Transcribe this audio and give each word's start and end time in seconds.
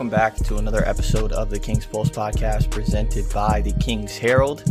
welcome 0.00 0.18
back 0.18 0.34
to 0.34 0.56
another 0.56 0.82
episode 0.88 1.30
of 1.32 1.50
the 1.50 1.58
King's 1.58 1.84
Pulse 1.84 2.08
podcast 2.08 2.70
presented 2.70 3.30
by 3.34 3.60
the 3.60 3.72
King's 3.72 4.16
Herald. 4.16 4.64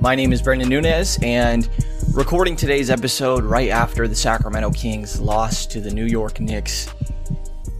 My 0.00 0.14
name 0.14 0.32
is 0.32 0.40
Brendan 0.40 0.70
Nunez, 0.70 1.18
and 1.20 1.68
recording 2.14 2.56
today's 2.56 2.88
episode 2.88 3.44
right 3.44 3.68
after 3.68 4.08
the 4.08 4.14
Sacramento 4.14 4.70
Kings 4.70 5.20
lost 5.20 5.70
to 5.72 5.82
the 5.82 5.90
New 5.90 6.06
York 6.06 6.40
Knicks 6.40 6.88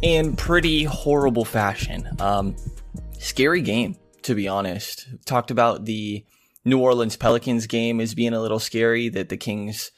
in 0.02 0.36
pretty 0.36 0.84
horrible 0.84 1.46
fashion. 1.46 2.06
Um, 2.20 2.54
scary 3.18 3.62
game, 3.62 3.96
to 4.24 4.34
be 4.34 4.46
honest. 4.46 5.08
Talked 5.24 5.50
about 5.50 5.86
the 5.86 6.26
New 6.66 6.80
Orleans 6.80 7.16
Pelicans 7.16 7.66
game 7.66 7.98
as 8.02 8.14
being 8.14 8.34
a 8.34 8.42
little 8.42 8.60
scary, 8.60 9.08
that 9.08 9.30
the 9.30 9.38
Kings 9.38 9.90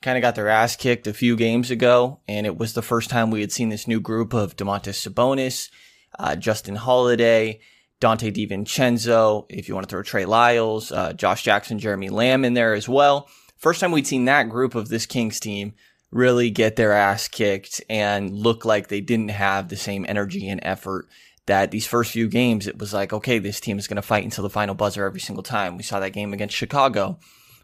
kind 0.00 0.16
of 0.16 0.22
got 0.22 0.36
their 0.36 0.48
ass 0.48 0.76
kicked 0.76 1.08
a 1.08 1.12
few 1.12 1.34
games 1.34 1.72
ago, 1.72 2.20
and 2.28 2.46
it 2.46 2.56
was 2.56 2.74
the 2.74 2.82
first 2.82 3.10
time 3.10 3.32
we 3.32 3.40
had 3.40 3.50
seen 3.50 3.70
this 3.70 3.88
new 3.88 3.98
group 3.98 4.32
of 4.32 4.54
Domantas 4.54 5.04
Sabonis, 5.04 5.70
uh, 6.18 6.36
Justin 6.36 6.76
Holiday, 6.76 7.60
Donte 8.00 8.32
DiVincenzo, 8.32 9.46
if 9.48 9.68
you 9.68 9.74
want 9.74 9.88
to 9.88 9.90
throw 9.90 10.02
Trey 10.02 10.24
Lyles, 10.24 10.92
uh, 10.92 11.12
Josh 11.12 11.42
Jackson, 11.42 11.78
Jeremy 11.78 12.08
Lamb 12.08 12.44
in 12.44 12.54
there 12.54 12.74
as 12.74 12.88
well. 12.88 13.28
First 13.56 13.80
time 13.80 13.92
we'd 13.92 14.06
seen 14.06 14.26
that 14.26 14.48
group 14.48 14.74
of 14.74 14.88
this 14.88 15.06
Kings 15.06 15.40
team 15.40 15.74
really 16.10 16.50
get 16.50 16.76
their 16.76 16.92
ass 16.92 17.28
kicked 17.28 17.82
and 17.88 18.30
look 18.32 18.64
like 18.64 18.88
they 18.88 19.00
didn't 19.00 19.30
have 19.30 19.68
the 19.68 19.76
same 19.76 20.04
energy 20.08 20.48
and 20.48 20.60
effort 20.62 21.08
that 21.46 21.70
these 21.70 21.86
first 21.86 22.12
few 22.12 22.28
games, 22.28 22.66
it 22.66 22.78
was 22.78 22.92
like, 22.92 23.12
okay, 23.12 23.38
this 23.38 23.60
team 23.60 23.78
is 23.78 23.86
going 23.86 23.96
to 23.96 24.02
fight 24.02 24.24
until 24.24 24.42
the 24.42 24.50
final 24.50 24.74
buzzer 24.74 25.04
every 25.04 25.20
single 25.20 25.42
time. 25.42 25.76
We 25.76 25.82
saw 25.82 26.00
that 26.00 26.12
game 26.12 26.32
against 26.32 26.56
Chicago 26.56 27.18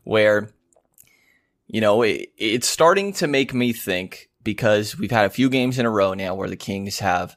where 0.05 0.51
you 1.73 1.81
know, 1.81 2.03
it, 2.03 2.29
it's 2.37 2.69
starting 2.69 3.15
to 3.15 3.27
make 3.27 3.55
me 3.55 3.73
think 3.73 4.29
because 4.45 4.99
we've 4.99 5.11
had 5.11 5.25
a 5.25 5.31
few 5.31 5.49
games 5.49 5.79
in 5.79 5.87
a 5.87 5.91
row 5.91 6.15
now 6.15 6.35
where 6.35 6.49
the 6.49 6.57
Kings 6.57 6.99
have 6.99 7.35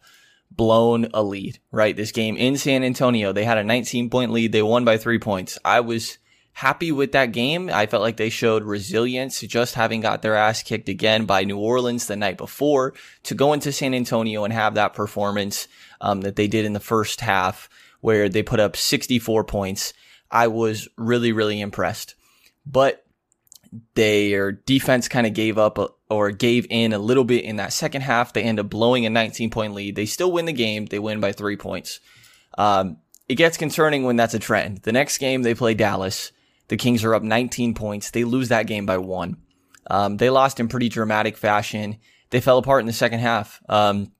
blown 0.56 1.08
a 1.14 1.24
lead, 1.24 1.60
right? 1.72 1.96
This 1.96 2.12
game 2.12 2.38
in 2.38 2.58
San 2.58 2.84
Antonio, 2.84 3.34
they 3.34 3.46
had 3.46 3.58
a 3.58 3.64
19 3.64 4.10
point 4.10 4.32
lead. 4.32 4.52
They 4.52 4.62
won 4.62 4.86
by 4.86 4.98
three 4.98 5.20
points. 5.20 5.58
I 5.64 5.82
was 5.82 6.18
happy 6.54 6.92
with 6.92 7.12
that 7.12 7.34
game. 7.34 7.70
I 7.70 7.86
felt 7.86 8.02
like 8.02 8.18
they 8.18 8.30
showed 8.30 8.64
resilience 8.64 9.42
just 9.42 9.76
having 9.76 10.02
got 10.02 10.22
their 10.22 10.36
ass 10.36 10.64
kicked 10.64 10.88
again 10.88 11.26
by 11.26 11.44
New 11.44 11.58
Orleans 11.58 12.08
the 12.08 12.16
night 12.16 12.38
before 12.38 12.94
to 13.24 13.36
go 13.36 13.54
into 13.54 13.72
San 13.72 13.94
Antonio 13.94 14.46
and 14.46 14.54
have 14.54 14.76
that 14.76 14.94
performance 14.94 15.68
um, 16.00 16.22
that 16.22 16.38
they 16.38 16.48
did 16.48 16.66
in 16.66 16.74
the 16.74 16.80
first 16.80 17.20
half 17.20 17.70
where 18.00 18.30
they 18.30 18.42
put 18.42 18.60
up 18.60 18.78
64 18.78 19.44
points. 19.44 19.94
I 20.32 20.48
was 20.48 20.88
really, 20.98 21.34
really 21.34 21.60
impressed. 21.60 22.16
But 22.66 23.05
their 23.96 24.52
defense 24.52 25.08
kind 25.08 25.28
of 25.28 25.34
gave 25.34 25.58
up 25.58 25.78
or 26.10 26.32
gave 26.32 26.68
in 26.70 26.94
a 26.94 27.00
little 27.00 27.24
bit 27.24 27.44
in 27.44 27.56
that 27.58 27.74
second 27.74 28.02
half. 28.02 28.34
They 28.34 28.44
end 28.44 28.60
up 28.60 28.70
blowing 28.70 29.06
a 29.06 29.10
19 29.10 29.50
point 29.50 29.74
lead. 29.74 29.96
They 29.96 30.06
still 30.06 30.32
win 30.32 30.46
the 30.46 30.54
game. 30.54 30.86
They 30.86 31.00
win 31.00 31.20
by 31.20 31.32
three 31.32 31.58
points. 31.58 32.00
Um, 32.58 32.98
it 33.28 33.36
gets 33.36 33.58
concerning 33.58 34.04
when 34.04 34.16
that's 34.16 34.34
a 34.34 34.40
trend. 34.40 34.84
The 34.84 34.92
next 34.92 35.18
game 35.18 35.42
they 35.42 35.56
play 35.56 35.74
Dallas. 35.74 36.32
The 36.68 36.78
Kings 36.78 37.04
are 37.04 37.16
up 37.16 37.24
19 37.24 37.74
points. 37.74 38.12
They 38.12 38.24
lose 38.24 38.50
that 38.50 38.68
game 38.68 38.86
by 38.86 38.98
one. 38.98 39.38
Um, 39.88 40.18
they 40.18 40.30
lost 40.30 40.60
in 40.60 40.68
pretty 40.68 40.90
dramatic 40.90 41.38
fashion. 41.38 41.98
They 42.32 42.42
fell 42.42 42.58
apart 42.58 42.82
in 42.82 42.88
the 42.88 42.94
second 42.94 43.20
half. 43.20 43.62
Um, 43.70 44.12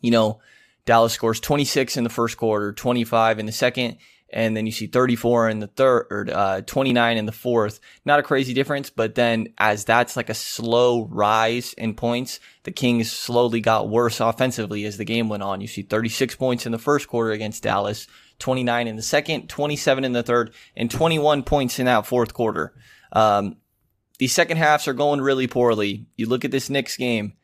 you 0.00 0.10
know, 0.10 0.40
Dallas 0.86 1.12
scores 1.12 1.40
26 1.40 1.96
in 1.96 2.04
the 2.04 2.10
first 2.10 2.36
quarter, 2.36 2.72
25 2.72 3.38
in 3.38 3.46
the 3.46 3.52
second, 3.52 3.98
and 4.32 4.56
then 4.56 4.66
you 4.66 4.72
see 4.72 4.86
34 4.86 5.48
in 5.48 5.58
the 5.58 5.66
third, 5.66 6.30
uh, 6.30 6.60
29 6.62 7.16
in 7.16 7.26
the 7.26 7.32
fourth. 7.32 7.80
Not 8.04 8.20
a 8.20 8.22
crazy 8.22 8.54
difference, 8.54 8.90
but 8.90 9.14
then 9.14 9.52
as 9.58 9.84
that's 9.84 10.16
like 10.16 10.28
a 10.28 10.34
slow 10.34 11.06
rise 11.06 11.72
in 11.74 11.94
points, 11.94 12.40
the 12.62 12.70
Kings 12.70 13.10
slowly 13.10 13.60
got 13.60 13.88
worse 13.88 14.20
offensively 14.20 14.84
as 14.84 14.96
the 14.96 15.04
game 15.04 15.28
went 15.28 15.42
on. 15.42 15.60
You 15.60 15.66
see 15.66 15.82
36 15.82 16.36
points 16.36 16.66
in 16.66 16.72
the 16.72 16.78
first 16.78 17.08
quarter 17.08 17.32
against 17.32 17.62
Dallas, 17.62 18.06
29 18.38 18.86
in 18.86 18.96
the 18.96 19.02
second, 19.02 19.48
27 19.48 20.04
in 20.04 20.12
the 20.12 20.22
third, 20.22 20.54
and 20.76 20.90
21 20.90 21.42
points 21.42 21.78
in 21.78 21.86
that 21.86 22.06
fourth 22.06 22.32
quarter. 22.32 22.74
Um, 23.12 23.56
these 24.18 24.32
second 24.32 24.58
halves 24.58 24.86
are 24.86 24.94
going 24.94 25.20
really 25.20 25.46
poorly. 25.46 26.06
You 26.16 26.26
look 26.26 26.44
at 26.44 26.50
this 26.50 26.70
Knicks 26.70 26.96
game, 26.96 27.34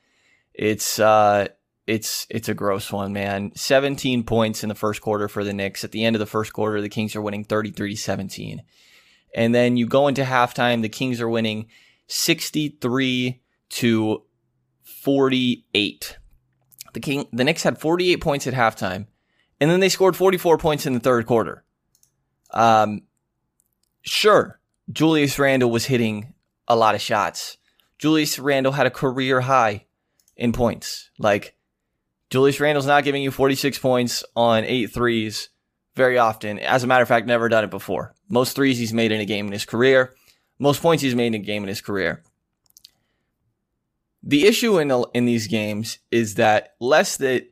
it's, 0.55 0.99
uh, 0.99 1.49
it's 1.87 2.27
it's 2.31 2.49
a 2.49 2.55
gross 2.55 2.91
one, 2.91 3.13
man. 3.13 3.53
17 3.55 4.25
points 4.25 4.63
in 4.63 4.69
the 4.69 4.75
first 4.75 5.01
quarter 5.01 5.29
for 5.29 5.45
the 5.45 5.53
Knicks. 5.53 5.85
At 5.85 5.93
the 5.93 6.05
end 6.05 6.17
of 6.17 6.21
the 6.21 6.27
first 6.27 6.53
quarter, 6.53 6.81
the 6.81 6.89
Kings 6.89 7.15
are 7.15 7.23
winning 7.23 7.45
33-17. 7.45 8.61
And 9.35 9.55
then 9.55 9.77
you 9.77 9.87
go 9.87 10.09
into 10.09 10.25
halftime, 10.25 10.83
the 10.83 10.89
Kings 10.89 11.21
are 11.21 11.29
winning 11.29 11.67
63 12.09 13.41
to 13.69 14.23
48. 14.83 16.19
The 16.93 17.01
King 17.01 17.29
the 17.33 17.45
Knicks 17.45 17.63
had 17.63 17.79
48 17.79 18.17
points 18.17 18.47
at 18.47 18.55
halftime, 18.55 19.07
and 19.61 19.71
then 19.71 19.81
they 19.81 19.89
scored 19.89 20.17
44 20.17 20.59
points 20.59 20.87
in 20.87 20.95
the 20.95 21.01
third 21.01 21.27
quarter. 21.27 21.65
Um 22.51 23.03
sure, 24.03 24.61
Julius 24.91 25.39
Randle 25.39 25.71
was 25.71 25.87
hitting 25.87 26.35
a 26.67 26.75
lot 26.75 26.95
of 26.95 27.01
shots. 27.01 27.59
Julius 27.99 28.39
Randle 28.39 28.73
had 28.73 28.87
a 28.87 28.91
career 28.91 29.43
high 29.43 29.87
in 30.37 30.53
points. 30.53 31.11
Like 31.19 31.56
Julius 32.31 32.61
Randle's 32.61 32.87
not 32.87 33.05
giving 33.05 33.23
you 33.23 33.31
46 33.31 33.79
points 33.79 34.25
on 34.35 34.65
eight 34.65 34.93
threes 34.93 35.49
very 35.95 36.19
often. 36.19 36.59
As 36.59 36.85
a 36.85 36.87
matter 36.87 37.03
of 37.03 37.09
fact, 37.09 37.27
never 37.27 37.49
done 37.49 37.65
it 37.65 37.71
before. 37.71 38.15
Most 38.29 38.57
threes 38.57 38.79
he's 38.79 38.93
made 38.93 39.13
in 39.13 39.21
a 39.21 39.25
game 39.25 39.47
in 39.47 39.53
his 39.53 39.65
career. 39.65 40.15
Most 40.59 40.83
points 40.83 41.03
he's 41.03 41.15
made 41.15 41.29
in 41.29 41.35
a 41.35 41.39
game 41.39 41.63
in 41.63 41.69
his 41.69 41.81
career. 41.81 42.23
The 44.23 44.47
issue 44.47 44.79
in 44.79 44.91
in 45.15 45.25
these 45.25 45.47
games 45.47 45.99
is 46.11 46.35
that 46.35 46.75
less 46.81 47.17
that 47.19 47.49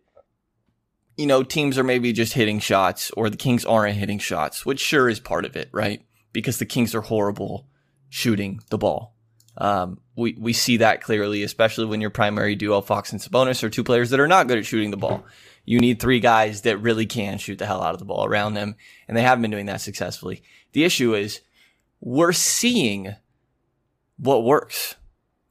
you 1.16 1.26
know 1.26 1.44
teams 1.44 1.78
are 1.78 1.84
maybe 1.84 2.12
just 2.12 2.32
hitting 2.32 2.58
shots 2.58 3.12
or 3.12 3.30
the 3.30 3.36
Kings 3.36 3.64
aren't 3.64 3.96
hitting 3.96 4.18
shots, 4.18 4.66
which 4.66 4.80
sure 4.80 5.08
is 5.08 5.20
part 5.20 5.44
of 5.44 5.54
it, 5.54 5.68
right? 5.72 6.04
Because 6.32 6.58
the 6.58 6.66
Kings 6.66 6.94
are 6.94 7.02
horrible 7.02 7.68
shooting 8.08 8.60
the 8.70 8.78
ball. 8.78 9.13
Um, 9.56 10.00
we, 10.16 10.36
we 10.38 10.52
see 10.52 10.78
that 10.78 11.00
clearly, 11.00 11.42
especially 11.42 11.86
when 11.86 12.00
your 12.00 12.10
primary 12.10 12.54
duo, 12.56 12.80
Fox 12.80 13.12
and 13.12 13.20
Sabonis, 13.20 13.62
are 13.62 13.70
two 13.70 13.84
players 13.84 14.10
that 14.10 14.20
are 14.20 14.28
not 14.28 14.48
good 14.48 14.58
at 14.58 14.66
shooting 14.66 14.90
the 14.90 14.96
ball. 14.96 15.24
You 15.64 15.80
need 15.80 16.00
three 16.00 16.20
guys 16.20 16.62
that 16.62 16.78
really 16.78 17.06
can 17.06 17.38
shoot 17.38 17.58
the 17.58 17.66
hell 17.66 17.82
out 17.82 17.94
of 17.94 17.98
the 17.98 18.04
ball 18.04 18.24
around 18.24 18.54
them, 18.54 18.76
and 19.08 19.16
they 19.16 19.22
haven't 19.22 19.42
been 19.42 19.50
doing 19.50 19.66
that 19.66 19.80
successfully. 19.80 20.42
The 20.72 20.84
issue 20.84 21.14
is 21.14 21.40
we're 22.00 22.32
seeing 22.32 23.14
what 24.18 24.44
works. 24.44 24.96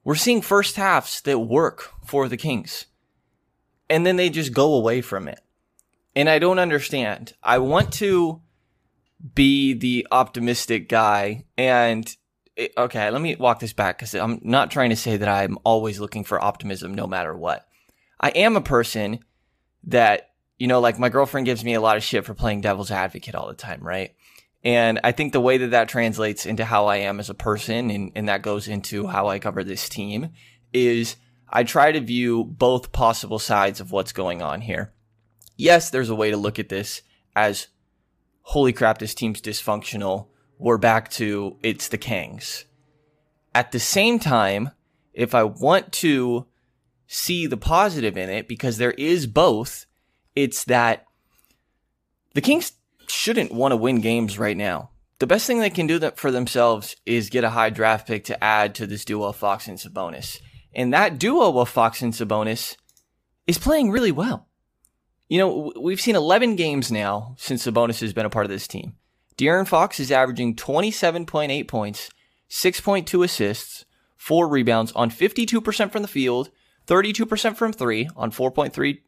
We're 0.04 0.16
seeing 0.16 0.42
first 0.42 0.76
halves 0.76 1.22
that 1.22 1.40
work 1.40 1.92
for 2.06 2.28
the 2.28 2.38
Kings, 2.38 2.86
and 3.90 4.06
then 4.06 4.18
they 4.18 4.30
just 4.30 4.54
go 4.54 4.76
away 4.76 5.02
from 5.02 5.28
it. 5.28 5.40
And 6.16 6.30
I 6.30 6.40
don't 6.40 6.60
understand. 6.60 7.34
I 7.42 7.58
want 7.58 7.92
to 7.94 8.42
be 9.34 9.74
the 9.74 10.06
optimistic 10.12 10.90
guy 10.90 11.46
and 11.58 12.16
okay, 12.78 13.10
let 13.10 13.22
me 13.22 13.36
walk 13.36 13.60
this 13.60 13.74
back 13.74 13.98
because 13.98 14.14
I'm 14.14 14.40
not 14.44 14.72
trying 14.72 14.92
to 14.92 14.96
say 14.96 15.18
that 15.18 15.30
I'm 15.30 15.58
always 15.64 16.00
looking 16.00 16.24
for 16.24 16.44
optimism 16.44 16.94
no 16.94 17.08
matter 17.08 17.36
what. 17.36 17.68
I 18.20 18.30
am 18.30 18.56
a 18.56 18.62
person 18.62 19.20
that, 19.86 20.32
you 20.58 20.68
know, 20.68 20.80
like 20.80 21.00
my 21.00 21.10
girlfriend 21.10 21.46
gives 21.46 21.64
me 21.64 21.74
a 21.74 21.82
lot 21.82 21.98
of 21.98 22.04
shit 22.04 22.26
for 22.26 22.34
playing 22.34 22.62
devil's 22.62 22.92
advocate 22.92 23.36
all 23.36 23.48
the 23.48 23.54
time, 23.54 23.82
right? 23.82 24.16
And 24.64 25.00
I 25.04 25.12
think 25.12 25.34
the 25.34 25.42
way 25.42 25.58
that 25.58 25.72
that 25.72 25.90
translates 25.90 26.46
into 26.46 26.64
how 26.64 26.86
I 26.86 26.98
am 26.98 27.20
as 27.20 27.30
a 27.30 27.34
person 27.34 27.90
and, 27.90 28.12
and 28.16 28.30
that 28.30 28.44
goes 28.44 28.68
into 28.68 29.08
how 29.08 29.28
I 29.28 29.40
cover 29.40 29.64
this 29.64 29.90
team 29.90 30.30
is 30.72 31.18
I 31.50 31.64
try 31.64 31.92
to 31.92 32.00
view 32.00 32.46
both 32.46 32.92
possible 32.92 33.40
sides 33.40 33.82
of 33.82 33.92
what's 33.92 34.14
going 34.14 34.42
on 34.42 34.62
here. 34.62 34.94
Yes, 35.58 35.90
there's 35.90 36.10
a 36.10 36.16
way 36.16 36.32
to 36.32 36.38
look 36.38 36.60
at 36.60 36.70
this 36.70 37.02
as 37.36 37.68
holy 38.44 38.74
crap, 38.74 39.00
this 39.00 39.14
team's 39.14 39.42
dysfunctional 39.42 40.28
we're 40.58 40.78
back 40.78 41.10
to 41.12 41.58
it's 41.64 41.88
the 41.88 41.98
Kings. 41.98 42.66
At 43.56 43.72
the 43.72 43.80
same 43.80 44.20
time, 44.20 44.72
if 45.14 45.36
I 45.36 45.44
want 45.44 45.92
to 45.94 46.48
see 47.08 47.46
the 47.46 47.58
positive 47.58 48.18
in 48.18 48.30
it, 48.30 48.48
because 48.48 48.78
there 48.78 48.92
is 48.92 49.28
both, 49.28 49.86
it's 50.36 50.64
that 50.66 51.06
the 52.34 52.42
Kings 52.42 52.74
shouldn't 53.08 53.52
want 53.52 53.72
to 53.72 53.78
win 53.78 54.02
games 54.02 54.40
right 54.40 54.58
now. 54.58 54.90
The 55.20 55.28
best 55.28 55.46
thing 55.46 55.60
they 55.60 55.70
can 55.70 55.88
do 55.88 56.00
for 56.16 56.32
themselves 56.32 56.96
is 57.06 57.30
get 57.30 57.44
a 57.44 57.52
high 57.52 57.70
draft 57.70 58.08
pick 58.08 58.26
to 58.26 58.44
add 58.44 58.76
to 58.76 58.88
this 58.88 59.06
duo 59.06 59.28
of 59.28 59.36
Fox 59.36 59.68
and 59.68 59.78
Sabonis. 59.78 60.40
And 60.74 60.94
that 60.94 61.20
duo 61.20 61.60
of 61.60 61.70
Fox 61.70 62.02
and 62.02 62.14
Sabonis 62.14 62.76
is 63.46 63.58
playing 63.58 63.92
really 63.92 64.12
well. 64.12 64.48
You 65.30 65.38
know, 65.38 65.74
we've 65.80 66.02
seen 66.02 66.16
11 66.16 66.56
games 66.56 66.92
now 66.92 67.36
since 67.38 67.66
Sabonis 67.66 68.02
has 68.02 68.14
been 68.14 68.26
a 68.26 68.30
part 68.30 68.46
of 68.46 68.52
this 68.52 68.68
team. 68.68 68.96
De'Aaron 69.38 69.68
Fox 69.68 70.00
is 70.00 70.12
averaging 70.12 70.56
27.8 70.56 71.68
points, 71.68 72.10
6.2 72.50 73.26
assists, 73.26 73.86
4 74.18 74.48
rebounds 74.48 74.92
on 74.94 75.10
52% 75.10 75.92
from 75.92 76.02
the 76.02 76.08
field, 76.08 76.50
32% 76.88 77.58
from 77.58 77.74
3 77.74 78.10
on 78.16 78.32
4.3 78.32 79.00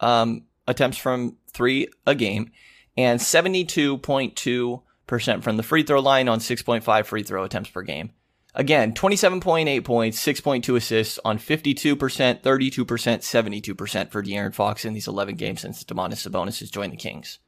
um, 0.00 0.44
attempts 0.66 0.98
from 0.98 1.36
3 1.52 1.88
a 2.06 2.14
game, 2.14 2.50
and 2.96 3.20
72.2% 3.20 5.42
from 5.42 5.56
the 5.56 5.62
free 5.62 5.82
throw 5.82 6.00
line 6.00 6.28
on 6.28 6.38
6.5 6.38 7.06
free 7.06 7.22
throw 7.22 7.44
attempts 7.44 7.70
per 7.70 7.82
game. 7.82 8.10
Again, 8.54 8.92
27.8 8.92 9.82
points, 9.82 10.22
6.2 10.24 10.76
assists 10.76 11.18
on 11.24 11.38
52%, 11.38 11.96
32%, 11.96 12.42
72% 12.42 14.10
for 14.10 14.22
De'Aaron 14.22 14.54
Fox 14.54 14.84
in 14.84 14.92
these 14.92 15.08
11 15.08 15.36
games 15.36 15.62
since 15.62 15.82
Domantas 15.84 16.28
Sabonis 16.28 16.60
has 16.60 16.70
joined 16.70 16.92
the 16.92 16.98
Kings. 16.98 17.38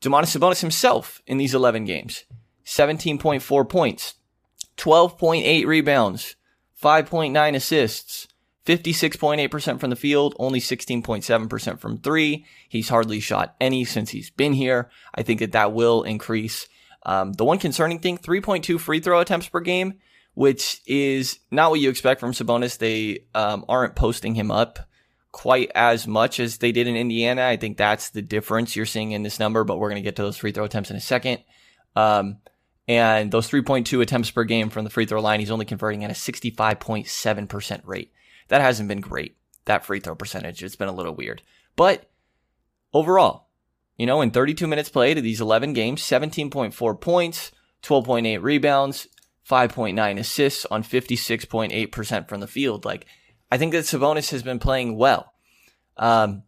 Domantas 0.00 0.36
Sabonis 0.36 0.60
himself 0.60 1.22
in 1.26 1.38
these 1.38 1.54
11 1.54 1.84
games, 1.84 2.24
17.4 2.64 3.68
points, 3.68 4.14
12.8 4.76 5.66
rebounds, 5.66 6.36
5.9 6.82 7.54
assists, 7.54 8.28
56.8% 8.66 9.80
from 9.80 9.90
the 9.90 9.96
field, 9.96 10.34
only 10.38 10.60
16.7% 10.60 11.78
from 11.78 11.98
three. 11.98 12.44
He's 12.68 12.88
hardly 12.88 13.20
shot 13.20 13.54
any 13.60 13.84
since 13.84 14.10
he's 14.10 14.30
been 14.30 14.52
here. 14.52 14.90
I 15.14 15.22
think 15.22 15.40
that 15.40 15.52
that 15.52 15.72
will 15.72 16.02
increase 16.02 16.66
um, 17.04 17.32
the 17.34 17.44
one 17.44 17.58
concerning 17.58 18.00
thing, 18.00 18.18
3.2 18.18 18.80
free 18.80 19.00
throw 19.00 19.20
attempts 19.20 19.48
per 19.48 19.60
game, 19.60 19.94
which 20.34 20.82
is 20.86 21.38
not 21.52 21.70
what 21.70 21.80
you 21.80 21.88
expect 21.88 22.18
from 22.18 22.32
Sabonis. 22.32 22.78
They 22.78 23.24
um, 23.34 23.64
aren't 23.68 23.94
posting 23.94 24.34
him 24.34 24.50
up 24.50 24.80
quite 25.36 25.70
as 25.74 26.06
much 26.06 26.40
as 26.40 26.56
they 26.56 26.72
did 26.72 26.86
in 26.86 26.96
Indiana. 26.96 27.44
I 27.44 27.58
think 27.58 27.76
that's 27.76 28.08
the 28.08 28.22
difference 28.22 28.74
you're 28.74 28.86
seeing 28.86 29.12
in 29.12 29.22
this 29.22 29.38
number, 29.38 29.64
but 29.64 29.76
we're 29.76 29.90
going 29.90 30.02
to 30.02 30.04
get 30.04 30.16
to 30.16 30.22
those 30.22 30.38
free 30.38 30.50
throw 30.50 30.64
attempts 30.64 30.90
in 30.90 30.96
a 30.96 31.00
second. 31.00 31.42
Um, 31.94 32.38
and 32.88 33.30
those 33.30 33.50
3.2 33.50 34.00
attempts 34.00 34.30
per 34.30 34.44
game 34.44 34.70
from 34.70 34.84
the 34.84 34.90
free 34.90 35.04
throw 35.04 35.20
line, 35.20 35.40
he's 35.40 35.50
only 35.50 35.66
converting 35.66 36.04
at 36.04 36.10
a 36.10 36.14
65.7% 36.14 37.80
rate. 37.84 38.14
That 38.48 38.62
hasn't 38.62 38.88
been 38.88 39.02
great, 39.02 39.36
that 39.66 39.84
free 39.84 40.00
throw 40.00 40.14
percentage. 40.14 40.64
It's 40.64 40.74
been 40.74 40.88
a 40.88 40.94
little 40.94 41.14
weird. 41.14 41.42
But 41.76 42.08
overall, 42.94 43.48
you 43.98 44.06
know, 44.06 44.22
in 44.22 44.30
32 44.30 44.66
minutes 44.66 44.88
played 44.88 45.18
of 45.18 45.22
these 45.22 45.42
11 45.42 45.74
games, 45.74 46.00
17.4 46.00 46.98
points, 46.98 47.52
12.8 47.82 48.40
rebounds, 48.40 49.06
5.9 49.46 50.18
assists 50.18 50.64
on 50.70 50.82
56.8% 50.82 52.26
from 52.26 52.40
the 52.40 52.46
field. 52.46 52.86
Like, 52.86 53.04
I 53.50 53.58
think 53.58 53.72
that 53.72 53.84
Sabonis 53.84 54.30
has 54.30 54.42
been 54.42 54.58
playing 54.58 54.96
well. 54.96 55.32
Um, 55.96 56.42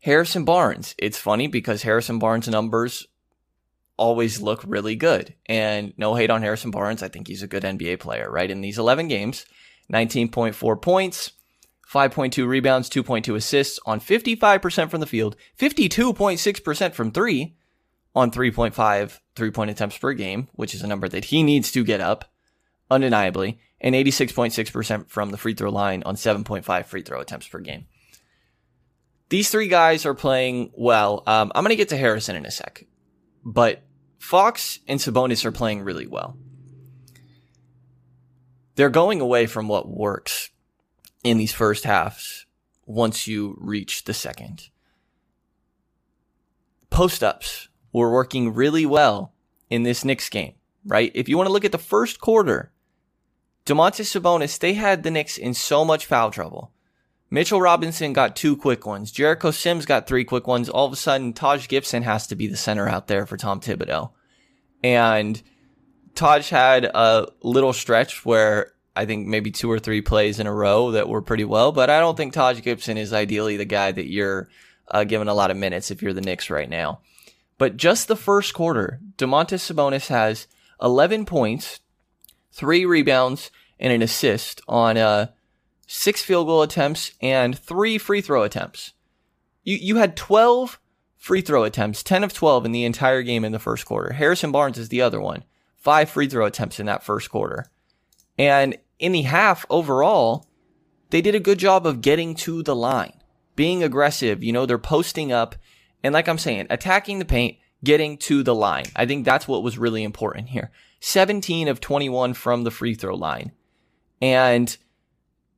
Harrison 0.00 0.44
Barnes, 0.44 0.94
it's 0.98 1.18
funny 1.18 1.46
because 1.46 1.82
Harrison 1.82 2.18
Barnes' 2.18 2.48
numbers 2.48 3.06
always 3.96 4.40
look 4.40 4.62
really 4.66 4.94
good. 4.94 5.34
And 5.46 5.94
no 5.96 6.14
hate 6.14 6.30
on 6.30 6.42
Harrison 6.42 6.70
Barnes. 6.70 7.02
I 7.02 7.08
think 7.08 7.28
he's 7.28 7.42
a 7.42 7.48
good 7.48 7.62
NBA 7.62 8.00
player, 8.00 8.30
right? 8.30 8.50
In 8.50 8.60
these 8.60 8.78
11 8.78 9.08
games, 9.08 9.46
19.4 9.92 10.82
points, 10.82 11.32
5.2 11.90 12.46
rebounds, 12.46 12.90
2.2 12.90 13.34
assists 13.36 13.78
on 13.86 14.00
55% 14.00 14.90
from 14.90 15.00
the 15.00 15.06
field, 15.06 15.36
52.6% 15.58 16.92
from 16.94 17.10
three 17.10 17.56
on 18.14 18.30
3.5 18.30 19.20
three 19.36 19.50
point 19.50 19.70
attempts 19.70 19.98
per 19.98 20.12
game, 20.14 20.48
which 20.54 20.74
is 20.74 20.82
a 20.82 20.86
number 20.86 21.08
that 21.08 21.26
he 21.26 21.42
needs 21.42 21.70
to 21.72 21.84
get 21.84 22.00
up 22.00 22.32
undeniably, 22.90 23.60
and 23.80 23.94
86.6% 23.94 25.08
from 25.08 25.30
the 25.30 25.36
free 25.36 25.54
throw 25.54 25.70
line 25.70 26.02
on 26.04 26.16
7.5 26.16 26.86
free 26.86 27.02
throw 27.02 27.20
attempts 27.20 27.48
per 27.48 27.58
game. 27.58 27.86
These 29.28 29.50
three 29.50 29.68
guys 29.68 30.06
are 30.06 30.14
playing 30.14 30.70
well. 30.74 31.22
Um, 31.26 31.50
I'm 31.54 31.64
going 31.64 31.70
to 31.70 31.76
get 31.76 31.88
to 31.88 31.96
Harrison 31.96 32.36
in 32.36 32.46
a 32.46 32.50
sec, 32.50 32.84
but 33.44 33.82
Fox 34.18 34.78
and 34.86 35.00
Sabonis 35.00 35.44
are 35.44 35.52
playing 35.52 35.82
really 35.82 36.06
well. 36.06 36.36
They're 38.76 38.88
going 38.88 39.20
away 39.20 39.46
from 39.46 39.68
what 39.68 39.88
works 39.88 40.50
in 41.24 41.38
these 41.38 41.52
first 41.52 41.84
halves 41.84 42.46
once 42.84 43.26
you 43.26 43.56
reach 43.60 44.04
the 44.04 44.14
second. 44.14 44.68
Post 46.90 47.24
ups 47.24 47.68
were 47.92 48.12
working 48.12 48.54
really 48.54 48.86
well 48.86 49.32
in 49.70 49.82
this 49.82 50.04
Knicks 50.04 50.28
game, 50.28 50.54
right? 50.84 51.10
If 51.14 51.28
you 51.28 51.36
want 51.36 51.48
to 51.48 51.52
look 51.52 51.64
at 51.64 51.72
the 51.72 51.78
first 51.78 52.20
quarter, 52.20 52.70
Domantas 53.66 54.18
Sabonis, 54.18 54.58
they 54.58 54.74
had 54.74 55.02
the 55.02 55.10
Knicks 55.10 55.36
in 55.36 55.52
so 55.52 55.84
much 55.84 56.06
foul 56.06 56.30
trouble. 56.30 56.72
Mitchell 57.28 57.60
Robinson 57.60 58.12
got 58.12 58.36
two 58.36 58.56
quick 58.56 58.86
ones. 58.86 59.10
Jericho 59.10 59.50
Sims 59.50 59.84
got 59.84 60.06
three 60.06 60.24
quick 60.24 60.46
ones. 60.46 60.68
All 60.68 60.86
of 60.86 60.92
a 60.92 60.96
sudden, 60.96 61.32
Taj 61.32 61.66
Gibson 61.66 62.04
has 62.04 62.28
to 62.28 62.36
be 62.36 62.46
the 62.46 62.56
center 62.56 62.88
out 62.88 63.08
there 63.08 63.26
for 63.26 63.36
Tom 63.36 63.60
Thibodeau. 63.60 64.10
And 64.84 65.42
Taj 66.14 66.48
had 66.48 66.84
a 66.84 67.26
little 67.42 67.72
stretch 67.72 68.24
where 68.24 68.72
I 68.94 69.04
think 69.04 69.26
maybe 69.26 69.50
two 69.50 69.70
or 69.70 69.80
three 69.80 70.00
plays 70.00 70.38
in 70.38 70.46
a 70.46 70.52
row 70.52 70.92
that 70.92 71.08
were 71.08 71.20
pretty 71.20 71.44
well, 71.44 71.72
but 71.72 71.90
I 71.90 71.98
don't 71.98 72.16
think 72.16 72.32
Taj 72.32 72.62
Gibson 72.62 72.96
is 72.96 73.12
ideally 73.12 73.56
the 73.56 73.64
guy 73.64 73.90
that 73.90 74.10
you're 74.10 74.48
uh, 74.88 75.02
giving 75.02 75.28
a 75.28 75.34
lot 75.34 75.50
of 75.50 75.56
minutes 75.56 75.90
if 75.90 76.02
you're 76.02 76.12
the 76.12 76.20
Knicks 76.20 76.48
right 76.48 76.70
now. 76.70 77.00
But 77.58 77.76
just 77.76 78.06
the 78.06 78.16
first 78.16 78.54
quarter, 78.54 79.00
Domantas 79.18 79.70
Sabonis 79.70 80.08
has 80.08 80.46
11 80.80 81.26
points, 81.26 81.80
three 82.56 82.86
rebounds, 82.86 83.50
and 83.78 83.92
an 83.92 84.00
assist 84.02 84.62
on 84.66 84.96
uh, 84.96 85.26
six 85.86 86.22
field 86.22 86.46
goal 86.46 86.62
attempts 86.62 87.12
and 87.20 87.58
three 87.58 87.98
free 87.98 88.20
throw 88.20 88.42
attempts. 88.42 88.94
You 89.62 89.76
you 89.76 89.96
had 89.96 90.16
12 90.16 90.80
free 91.16 91.42
throw 91.42 91.64
attempts, 91.64 92.02
10 92.02 92.24
of 92.24 92.32
12 92.32 92.64
in 92.66 92.72
the 92.72 92.84
entire 92.84 93.22
game 93.22 93.44
in 93.44 93.52
the 93.52 93.58
first 93.58 93.84
quarter. 93.84 94.14
Harrison 94.14 94.52
Barnes 94.52 94.78
is 94.78 94.88
the 94.88 95.02
other 95.02 95.20
one, 95.20 95.44
five 95.76 96.08
free 96.08 96.28
throw 96.28 96.46
attempts 96.46 96.80
in 96.80 96.86
that 96.86 97.04
first 97.04 97.30
quarter. 97.30 97.66
And 98.38 98.78
in 98.98 99.12
the 99.12 99.22
half 99.22 99.66
overall, 99.68 100.46
they 101.10 101.20
did 101.20 101.34
a 101.34 101.40
good 101.40 101.58
job 101.58 101.86
of 101.86 102.00
getting 102.00 102.34
to 102.36 102.62
the 102.62 102.76
line, 102.76 103.12
being 103.54 103.82
aggressive. 103.82 104.42
You 104.42 104.52
know, 104.52 104.66
they're 104.66 104.78
posting 104.78 105.32
up 105.32 105.56
and 106.02 106.12
like 106.12 106.28
I'm 106.28 106.38
saying, 106.38 106.68
attacking 106.70 107.18
the 107.18 107.24
paint, 107.24 107.58
getting 107.82 108.16
to 108.18 108.42
the 108.42 108.54
line. 108.54 108.84
I 108.94 109.06
think 109.06 109.24
that's 109.24 109.48
what 109.48 109.62
was 109.62 109.78
really 109.78 110.04
important 110.04 110.48
here. 110.48 110.70
17 111.00 111.68
of 111.68 111.80
21 111.80 112.34
from 112.34 112.64
the 112.64 112.70
free 112.70 112.94
throw 112.94 113.14
line. 113.14 113.52
And 114.20 114.76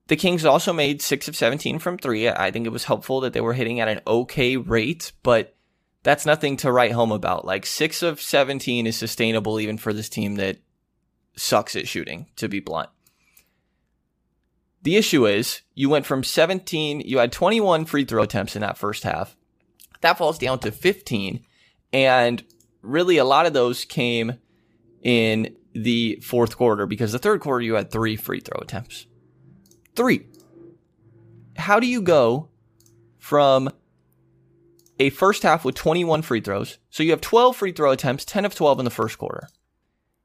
the 0.09 0.17
Kings 0.17 0.45
also 0.45 0.73
made 0.73 1.03
6 1.03 1.29
of 1.29 1.37
17 1.37 1.79
from 1.79 1.99
3. 1.99 2.31
I 2.31 2.51
think 2.51 2.67
it 2.67 2.73
was 2.73 2.85
helpful 2.85 3.21
that 3.21 3.33
they 3.33 3.41
were 3.41 3.53
hitting 3.53 3.81
at 3.81 3.89
an 3.89 4.01
okay 4.07 4.57
rate, 4.57 5.13
but 5.23 5.55
that's 6.03 6.27
nothing 6.27 6.57
to 6.59 6.73
write 6.73 6.93
home 6.93 7.13
about. 7.13 7.45
Like 7.45 7.67
6 7.67 8.03
of 8.03 8.21
17 8.21 8.87
is 8.87 8.97
sustainable 8.97 9.61
even 9.61 9.79
for 9.79 9.93
this 9.93 10.09
team 10.09 10.37
that 10.37 10.59
sucks 11.37 11.77
at 11.77 11.87
shooting, 11.87 12.27
to 12.37 12.49
be 12.49 12.61
blunt. 12.61 12.89
The 14.83 14.97
issue 14.97 15.27
is 15.27 15.63
you 15.75 15.89
went 15.89 16.07
from 16.07 16.25
17, 16.25 17.01
you 17.01 17.19
had 17.19 17.33
21 17.33 17.85
free 17.85 18.05
throw 18.05 18.23
attempts 18.23 18.57
in 18.57 18.63
that 18.63 18.79
first 18.79 19.03
half. 19.03 19.37
That 20.01 20.19
falls 20.19 20.39
down 20.39 20.61
to 20.61 20.73
15. 20.73 21.45
And 21.93 22.45
really, 22.83 23.19
a 23.19 23.25
lot 23.25 23.47
of 23.47 23.53
those 23.53 23.85
came 23.85 24.39
in 25.03 25.55
the 25.75 26.19
fourth 26.23 26.57
quarter 26.57 26.87
because 26.87 27.13
the 27.13 27.19
third 27.19 27.41
quarter 27.41 27.63
you 27.63 27.75
had 27.75 27.91
three 27.91 28.17
free 28.17 28.41
throw 28.41 28.61
attempts. 28.61 29.07
Three. 29.95 30.27
How 31.57 31.81
do 31.81 31.87
you 31.87 32.01
go 32.01 32.49
from 33.19 33.71
a 34.99 35.11
first 35.11 35.43
half 35.43 35.65
with 35.65 35.75
21 35.75 36.23
free 36.23 36.41
throws? 36.41 36.79
So 36.91 37.03
you 37.03 37.11
have 37.11 37.21
12 37.21 37.57
free 37.57 37.73
throw 37.73 37.91
attempts, 37.91 38.25
10 38.25 38.45
of 38.45 38.55
12 38.55 38.81
in 38.81 38.85
the 38.85 38.91
first 38.91 39.19
quarter. 39.19 39.49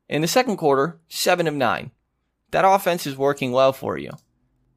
In 0.10 0.22
the 0.22 0.28
second 0.28 0.58
quarter, 0.58 1.00
7 1.08 1.48
of 1.48 1.54
9. 1.54 1.92
That 2.52 2.66
offense 2.66 3.08
is 3.08 3.18
working 3.18 3.52
well 3.52 3.74
for 3.74 3.98
you. 3.98 4.12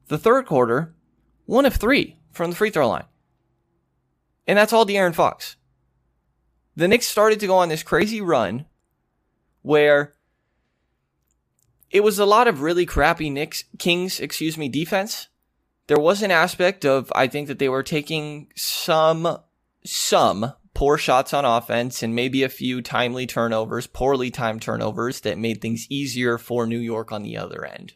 The 0.07 0.17
third 0.17 0.45
quarter, 0.45 0.95
one 1.45 1.65
of 1.65 1.75
three 1.75 2.17
from 2.31 2.49
the 2.49 2.55
free 2.55 2.69
throw 2.69 2.87
line. 2.87 3.05
And 4.47 4.57
that's 4.57 4.73
all 4.73 4.85
De'Aaron 4.85 5.13
Fox. 5.13 5.57
The 6.75 6.87
Knicks 6.87 7.07
started 7.07 7.39
to 7.39 7.47
go 7.47 7.57
on 7.57 7.69
this 7.69 7.83
crazy 7.83 8.21
run 8.21 8.66
where 9.61 10.15
it 11.89 12.03
was 12.03 12.19
a 12.19 12.25
lot 12.25 12.47
of 12.47 12.61
really 12.61 12.85
crappy 12.85 13.29
Knicks, 13.29 13.63
Kings, 13.79 14.19
excuse 14.19 14.57
me, 14.57 14.69
defense. 14.69 15.27
There 15.87 15.99
was 15.99 16.21
an 16.21 16.31
aspect 16.31 16.85
of, 16.85 17.11
I 17.15 17.27
think 17.27 17.47
that 17.47 17.59
they 17.59 17.69
were 17.69 17.83
taking 17.83 18.51
some, 18.55 19.39
some 19.85 20.53
poor 20.73 20.97
shots 20.97 21.33
on 21.33 21.45
offense 21.45 22.03
and 22.03 22.13
maybe 22.13 22.43
a 22.43 22.49
few 22.49 22.81
timely 22.81 23.25
turnovers, 23.25 23.87
poorly 23.87 24.29
timed 24.29 24.61
turnovers 24.61 25.21
that 25.21 25.37
made 25.37 25.61
things 25.61 25.87
easier 25.89 26.37
for 26.37 26.67
New 26.67 26.77
York 26.77 27.11
on 27.11 27.23
the 27.23 27.37
other 27.37 27.63
end. 27.63 27.93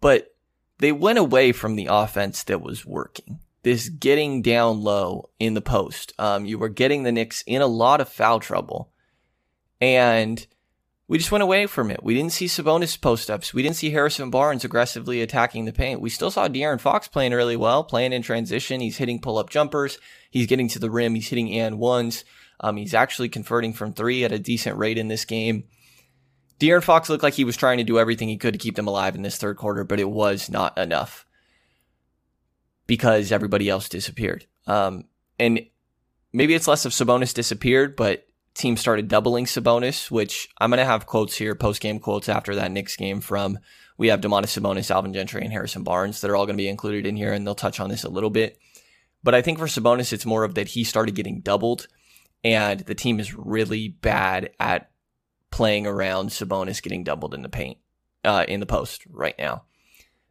But 0.00 0.34
they 0.78 0.92
went 0.92 1.18
away 1.18 1.52
from 1.52 1.74
the 1.74 1.88
offense 1.90 2.44
that 2.44 2.62
was 2.62 2.86
working. 2.86 3.40
This 3.62 3.88
getting 3.88 4.42
down 4.42 4.80
low 4.80 5.30
in 5.38 5.54
the 5.54 5.60
post. 5.60 6.12
Um, 6.18 6.44
you 6.44 6.58
were 6.58 6.68
getting 6.68 7.02
the 7.02 7.12
Knicks 7.12 7.42
in 7.46 7.62
a 7.62 7.66
lot 7.66 8.00
of 8.00 8.08
foul 8.08 8.40
trouble. 8.40 8.91
And 9.82 10.46
we 11.08 11.18
just 11.18 11.32
went 11.32 11.42
away 11.42 11.66
from 11.66 11.90
it. 11.90 12.04
We 12.04 12.14
didn't 12.14 12.32
see 12.32 12.46
Sabonis 12.46 12.98
post 12.98 13.28
ups. 13.28 13.52
We 13.52 13.64
didn't 13.64 13.76
see 13.76 13.90
Harrison 13.90 14.30
Barnes 14.30 14.64
aggressively 14.64 15.20
attacking 15.20 15.64
the 15.64 15.72
paint. 15.72 16.00
We 16.00 16.08
still 16.08 16.30
saw 16.30 16.46
De'Aaron 16.46 16.80
Fox 16.80 17.08
playing 17.08 17.32
really 17.32 17.56
well, 17.56 17.82
playing 17.82 18.12
in 18.12 18.22
transition. 18.22 18.80
He's 18.80 18.96
hitting 18.96 19.20
pull 19.20 19.38
up 19.38 19.50
jumpers. 19.50 19.98
He's 20.30 20.46
getting 20.46 20.68
to 20.68 20.78
the 20.78 20.90
rim. 20.90 21.16
He's 21.16 21.28
hitting 21.28 21.52
and 21.52 21.80
ones. 21.80 22.24
Um, 22.60 22.76
he's 22.76 22.94
actually 22.94 23.28
converting 23.28 23.72
from 23.72 23.92
three 23.92 24.22
at 24.24 24.30
a 24.30 24.38
decent 24.38 24.78
rate 24.78 24.98
in 24.98 25.08
this 25.08 25.24
game. 25.24 25.64
De'Aaron 26.60 26.84
Fox 26.84 27.08
looked 27.08 27.24
like 27.24 27.34
he 27.34 27.44
was 27.44 27.56
trying 27.56 27.78
to 27.78 27.84
do 27.84 27.98
everything 27.98 28.28
he 28.28 28.38
could 28.38 28.54
to 28.54 28.58
keep 28.58 28.76
them 28.76 28.86
alive 28.86 29.16
in 29.16 29.22
this 29.22 29.36
third 29.36 29.56
quarter, 29.56 29.82
but 29.82 29.98
it 29.98 30.08
was 30.08 30.48
not 30.48 30.78
enough 30.78 31.26
because 32.86 33.32
everybody 33.32 33.68
else 33.68 33.88
disappeared. 33.88 34.46
Um, 34.68 35.06
and 35.40 35.66
maybe 36.32 36.54
it's 36.54 36.68
less 36.68 36.84
of 36.84 36.92
Sabonis 36.92 37.34
disappeared, 37.34 37.96
but 37.96 38.28
team 38.54 38.76
started 38.76 39.08
doubling 39.08 39.46
Sabonis, 39.46 40.10
which 40.10 40.48
I'm 40.58 40.70
going 40.70 40.78
to 40.78 40.84
have 40.84 41.06
quotes 41.06 41.36
here, 41.36 41.54
post 41.54 41.80
game 41.80 41.98
quotes 41.98 42.28
after 42.28 42.54
that 42.54 42.70
Knicks 42.70 42.96
game 42.96 43.20
from 43.20 43.58
we 43.98 44.08
have 44.08 44.20
Domantas 44.20 44.58
Sabonis, 44.58 44.90
Alvin 44.90 45.12
Gentry, 45.12 45.42
and 45.42 45.52
Harrison 45.52 45.84
Barnes 45.84 46.20
that 46.20 46.30
are 46.30 46.36
all 46.36 46.46
going 46.46 46.56
to 46.56 46.62
be 46.62 46.68
included 46.68 47.06
in 47.06 47.16
here, 47.16 47.32
and 47.32 47.46
they'll 47.46 47.54
touch 47.54 47.80
on 47.80 47.88
this 47.88 48.04
a 48.04 48.08
little 48.08 48.30
bit. 48.30 48.58
But 49.22 49.34
I 49.34 49.42
think 49.42 49.58
for 49.58 49.66
Sabonis, 49.66 50.12
it's 50.12 50.26
more 50.26 50.44
of 50.44 50.54
that 50.54 50.68
he 50.68 50.84
started 50.84 51.14
getting 51.14 51.40
doubled, 51.40 51.86
and 52.42 52.80
the 52.80 52.94
team 52.94 53.20
is 53.20 53.34
really 53.34 53.88
bad 53.88 54.50
at 54.58 54.90
playing 55.50 55.86
around 55.86 56.30
Sabonis 56.30 56.82
getting 56.82 57.04
doubled 57.04 57.34
in 57.34 57.42
the 57.42 57.48
paint, 57.48 57.78
uh, 58.24 58.44
in 58.48 58.60
the 58.60 58.66
post 58.66 59.02
right 59.08 59.38
now. 59.38 59.64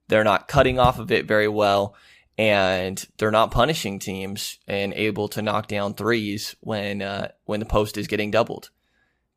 They're 0.08 0.26
not 0.26 0.50
cutting 0.50 0.78
off 0.78 1.00
of 1.00 1.12
it 1.12 1.26
very 1.26 1.48
well, 1.48 1.96
and 2.42 3.06
they're 3.20 3.30
not 3.30 3.52
punishing 3.52 4.00
teams 4.00 4.58
and 4.68 4.96
able 4.96 5.28
to 5.28 5.44
knock 5.44 5.68
down 5.68 5.94
threes 5.94 6.56
when 6.62 7.04
uh, 7.04 7.28
when 7.46 7.60
the 7.60 7.68
post 7.68 8.00
is 8.00 8.08
getting 8.08 8.32
doubled. 8.32 8.72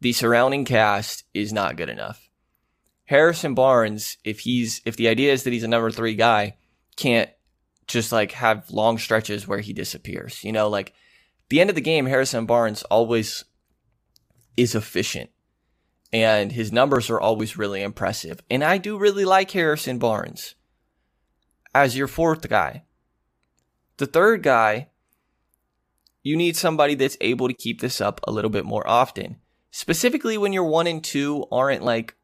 The 0.00 0.14
surrounding 0.14 0.64
cast 0.64 1.24
is 1.34 1.52
not 1.52 1.76
good 1.76 1.90
enough. 1.90 2.30
Harrison 3.04 3.54
Barnes, 3.54 4.16
if 4.24 4.40
he's 4.40 4.80
if 4.86 4.96
the 4.96 5.08
idea 5.08 5.34
is 5.34 5.42
that 5.42 5.52
he's 5.52 5.64
a 5.64 5.68
number 5.68 5.90
three 5.90 6.14
guy, 6.14 6.56
can't 6.96 7.28
just 7.86 8.10
like 8.10 8.32
have 8.32 8.70
long 8.70 8.96
stretches 8.96 9.46
where 9.46 9.60
he 9.60 9.74
disappears. 9.74 10.42
You 10.42 10.52
know, 10.52 10.70
like 10.70 10.94
the 11.50 11.60
end 11.60 11.68
of 11.68 11.76
the 11.76 11.82
game, 11.82 12.06
Harrison 12.06 12.46
Barnes 12.46 12.84
always 12.84 13.44
is 14.56 14.74
efficient 14.74 15.28
and 16.10 16.52
his 16.52 16.72
numbers 16.72 17.10
are 17.10 17.20
always 17.20 17.58
really 17.58 17.82
impressive. 17.82 18.40
And 18.48 18.64
I 18.64 18.78
do 18.78 18.96
really 18.96 19.26
like 19.26 19.50
Harrison 19.50 19.98
Barnes 19.98 20.54
as 21.74 21.98
your 21.98 22.08
fourth 22.08 22.48
guy. 22.48 22.84
The 23.96 24.06
third 24.06 24.42
guy, 24.42 24.88
you 26.22 26.36
need 26.36 26.56
somebody 26.56 26.94
that's 26.94 27.16
able 27.20 27.48
to 27.48 27.54
keep 27.54 27.80
this 27.80 28.00
up 28.00 28.20
a 28.24 28.32
little 28.32 28.50
bit 28.50 28.64
more 28.64 28.86
often. 28.88 29.36
Specifically 29.70 30.38
when 30.38 30.52
your 30.52 30.64
one 30.64 30.86
and 30.86 31.02
two 31.02 31.46
aren't 31.50 31.82
like 31.82 32.14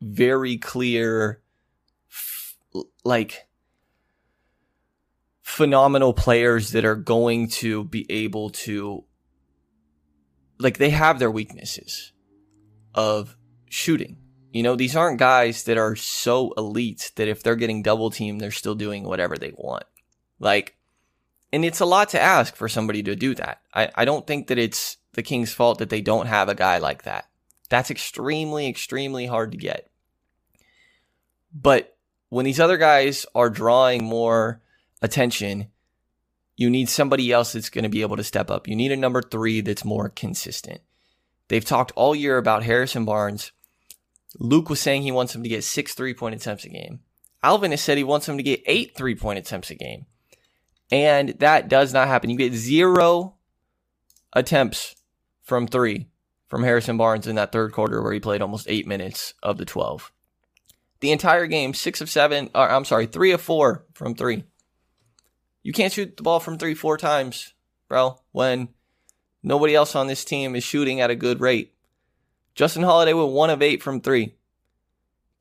very 0.00 0.56
clear, 0.56 1.42
f- 2.10 2.56
like 3.04 3.46
phenomenal 5.42 6.12
players 6.12 6.72
that 6.72 6.84
are 6.84 6.94
going 6.96 7.48
to 7.48 7.84
be 7.84 8.06
able 8.10 8.50
to, 8.50 9.04
like, 10.58 10.78
they 10.78 10.90
have 10.90 11.18
their 11.18 11.30
weaknesses 11.30 12.12
of 12.94 13.36
shooting. 13.68 14.16
You 14.52 14.62
know, 14.62 14.76
these 14.76 14.96
aren't 14.96 15.18
guys 15.18 15.64
that 15.64 15.78
are 15.78 15.96
so 15.96 16.52
elite 16.56 17.12
that 17.16 17.28
if 17.28 17.42
they're 17.42 17.56
getting 17.56 17.82
double 17.82 18.10
teamed, 18.10 18.40
they're 18.40 18.50
still 18.50 18.74
doing 18.74 19.04
whatever 19.04 19.36
they 19.36 19.52
want. 19.54 19.84
Like, 20.38 20.76
and 21.52 21.64
it's 21.64 21.80
a 21.80 21.86
lot 21.86 22.08
to 22.10 22.20
ask 22.20 22.54
for 22.54 22.68
somebody 22.68 23.02
to 23.02 23.16
do 23.16 23.34
that. 23.34 23.60
I, 23.74 23.90
I 23.94 24.04
don't 24.04 24.26
think 24.26 24.46
that 24.48 24.58
it's 24.58 24.98
the 25.12 25.22
Kings' 25.22 25.52
fault 25.52 25.78
that 25.78 25.90
they 25.90 26.00
don't 26.00 26.26
have 26.26 26.48
a 26.48 26.54
guy 26.54 26.78
like 26.78 27.02
that. 27.02 27.28
That's 27.68 27.90
extremely, 27.90 28.68
extremely 28.68 29.26
hard 29.26 29.52
to 29.52 29.58
get. 29.58 29.90
But 31.52 31.96
when 32.28 32.44
these 32.44 32.60
other 32.60 32.76
guys 32.76 33.26
are 33.34 33.50
drawing 33.50 34.04
more 34.04 34.62
attention, 35.02 35.68
you 36.56 36.70
need 36.70 36.88
somebody 36.88 37.32
else 37.32 37.52
that's 37.52 37.70
going 37.70 37.84
to 37.84 37.88
be 37.88 38.02
able 38.02 38.16
to 38.16 38.24
step 38.24 38.50
up. 38.50 38.68
You 38.68 38.76
need 38.76 38.92
a 38.92 38.96
number 38.96 39.22
three 39.22 39.60
that's 39.60 39.84
more 39.84 40.08
consistent. 40.08 40.80
They've 41.48 41.64
talked 41.64 41.92
all 41.96 42.14
year 42.14 42.38
about 42.38 42.62
Harrison 42.62 43.04
Barnes. 43.04 43.52
Luke 44.38 44.70
was 44.70 44.80
saying 44.80 45.02
he 45.02 45.10
wants 45.10 45.34
him 45.34 45.42
to 45.42 45.48
get 45.48 45.64
six 45.64 45.94
three 45.94 46.14
point 46.14 46.34
attempts 46.34 46.64
a 46.64 46.68
game. 46.68 47.00
Alvin 47.42 47.72
has 47.72 47.80
said 47.80 47.98
he 47.98 48.04
wants 48.04 48.28
him 48.28 48.36
to 48.36 48.42
get 48.42 48.62
eight 48.66 48.94
three 48.94 49.16
point 49.16 49.38
attempts 49.38 49.70
a 49.70 49.74
game. 49.74 50.06
And 50.90 51.30
that 51.40 51.68
does 51.68 51.92
not 51.92 52.08
happen. 52.08 52.30
You 52.30 52.36
get 52.36 52.54
zero 52.54 53.36
attempts 54.32 54.96
from 55.42 55.66
three 55.66 56.08
from 56.48 56.64
Harrison 56.64 56.96
Barnes 56.96 57.26
in 57.26 57.36
that 57.36 57.52
third 57.52 57.72
quarter 57.72 58.02
where 58.02 58.12
he 58.12 58.20
played 58.20 58.42
almost 58.42 58.66
eight 58.68 58.86
minutes 58.86 59.34
of 59.42 59.56
the 59.56 59.64
12 59.64 60.12
the 61.00 61.12
entire 61.12 61.46
game, 61.46 61.74
six 61.74 62.00
of 62.00 62.10
seven, 62.10 62.50
or 62.54 62.70
I'm 62.70 62.84
sorry, 62.84 63.06
three 63.06 63.32
of 63.32 63.40
four 63.40 63.84
from 63.94 64.14
three. 64.14 64.44
You 65.62 65.72
can't 65.72 65.92
shoot 65.92 66.16
the 66.16 66.22
ball 66.22 66.40
from 66.40 66.58
three 66.58 66.74
four 66.74 66.96
times, 66.96 67.54
bro, 67.88 68.20
when 68.32 68.68
nobody 69.42 69.74
else 69.74 69.96
on 69.96 70.06
this 70.06 70.24
team 70.24 70.54
is 70.54 70.64
shooting 70.64 71.00
at 71.00 71.10
a 71.10 71.16
good 71.16 71.40
rate. 71.40 71.74
Justin 72.54 72.82
Holiday 72.82 73.12
went 73.12 73.32
one 73.32 73.50
of 73.50 73.62
eight 73.62 73.82
from 73.82 74.00
three. 74.00 74.34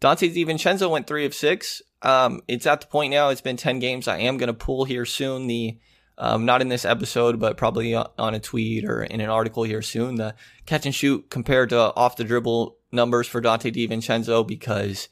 Donte 0.02 0.34
DiVincenzo 0.34 0.90
went 0.90 1.08
three 1.08 1.26
of 1.26 1.34
six. 1.34 1.82
Um, 2.02 2.42
it's 2.48 2.66
at 2.66 2.82
the 2.82 2.88
point 2.88 3.12
now, 3.12 3.30
it's 3.30 3.42
been 3.42 3.58
10 3.58 3.80
games. 3.80 4.08
I 4.08 4.20
am 4.20 4.38
going 4.38 4.48
to 4.48 4.54
pull 4.54 4.86
here 4.86 5.06
soon 5.06 5.48
the, 5.48 5.78
um, 6.18 6.46
not 6.46 6.62
in 6.62 6.70
this 6.70 6.86
episode, 6.86 7.40
but 7.40 7.58
probably 7.58 7.96
on 7.96 8.34
a 8.34 8.40
tweet 8.40 8.86
or 8.86 9.04
in 9.04 9.22
an 9.22 9.30
article 9.30 9.64
here 9.64 9.82
soon, 9.82 10.16
the 10.16 10.36
catch 10.66 10.86
and 10.86 10.96
shoot 10.96 11.30
compared 11.30 11.70
to 11.70 11.94
off 11.96 12.16
the 12.16 12.24
dribble 12.24 12.78
numbers 12.92 13.28
for 13.28 13.42
Donte 13.42 13.74
DiVincenzo 13.74 14.48
because 14.48 15.10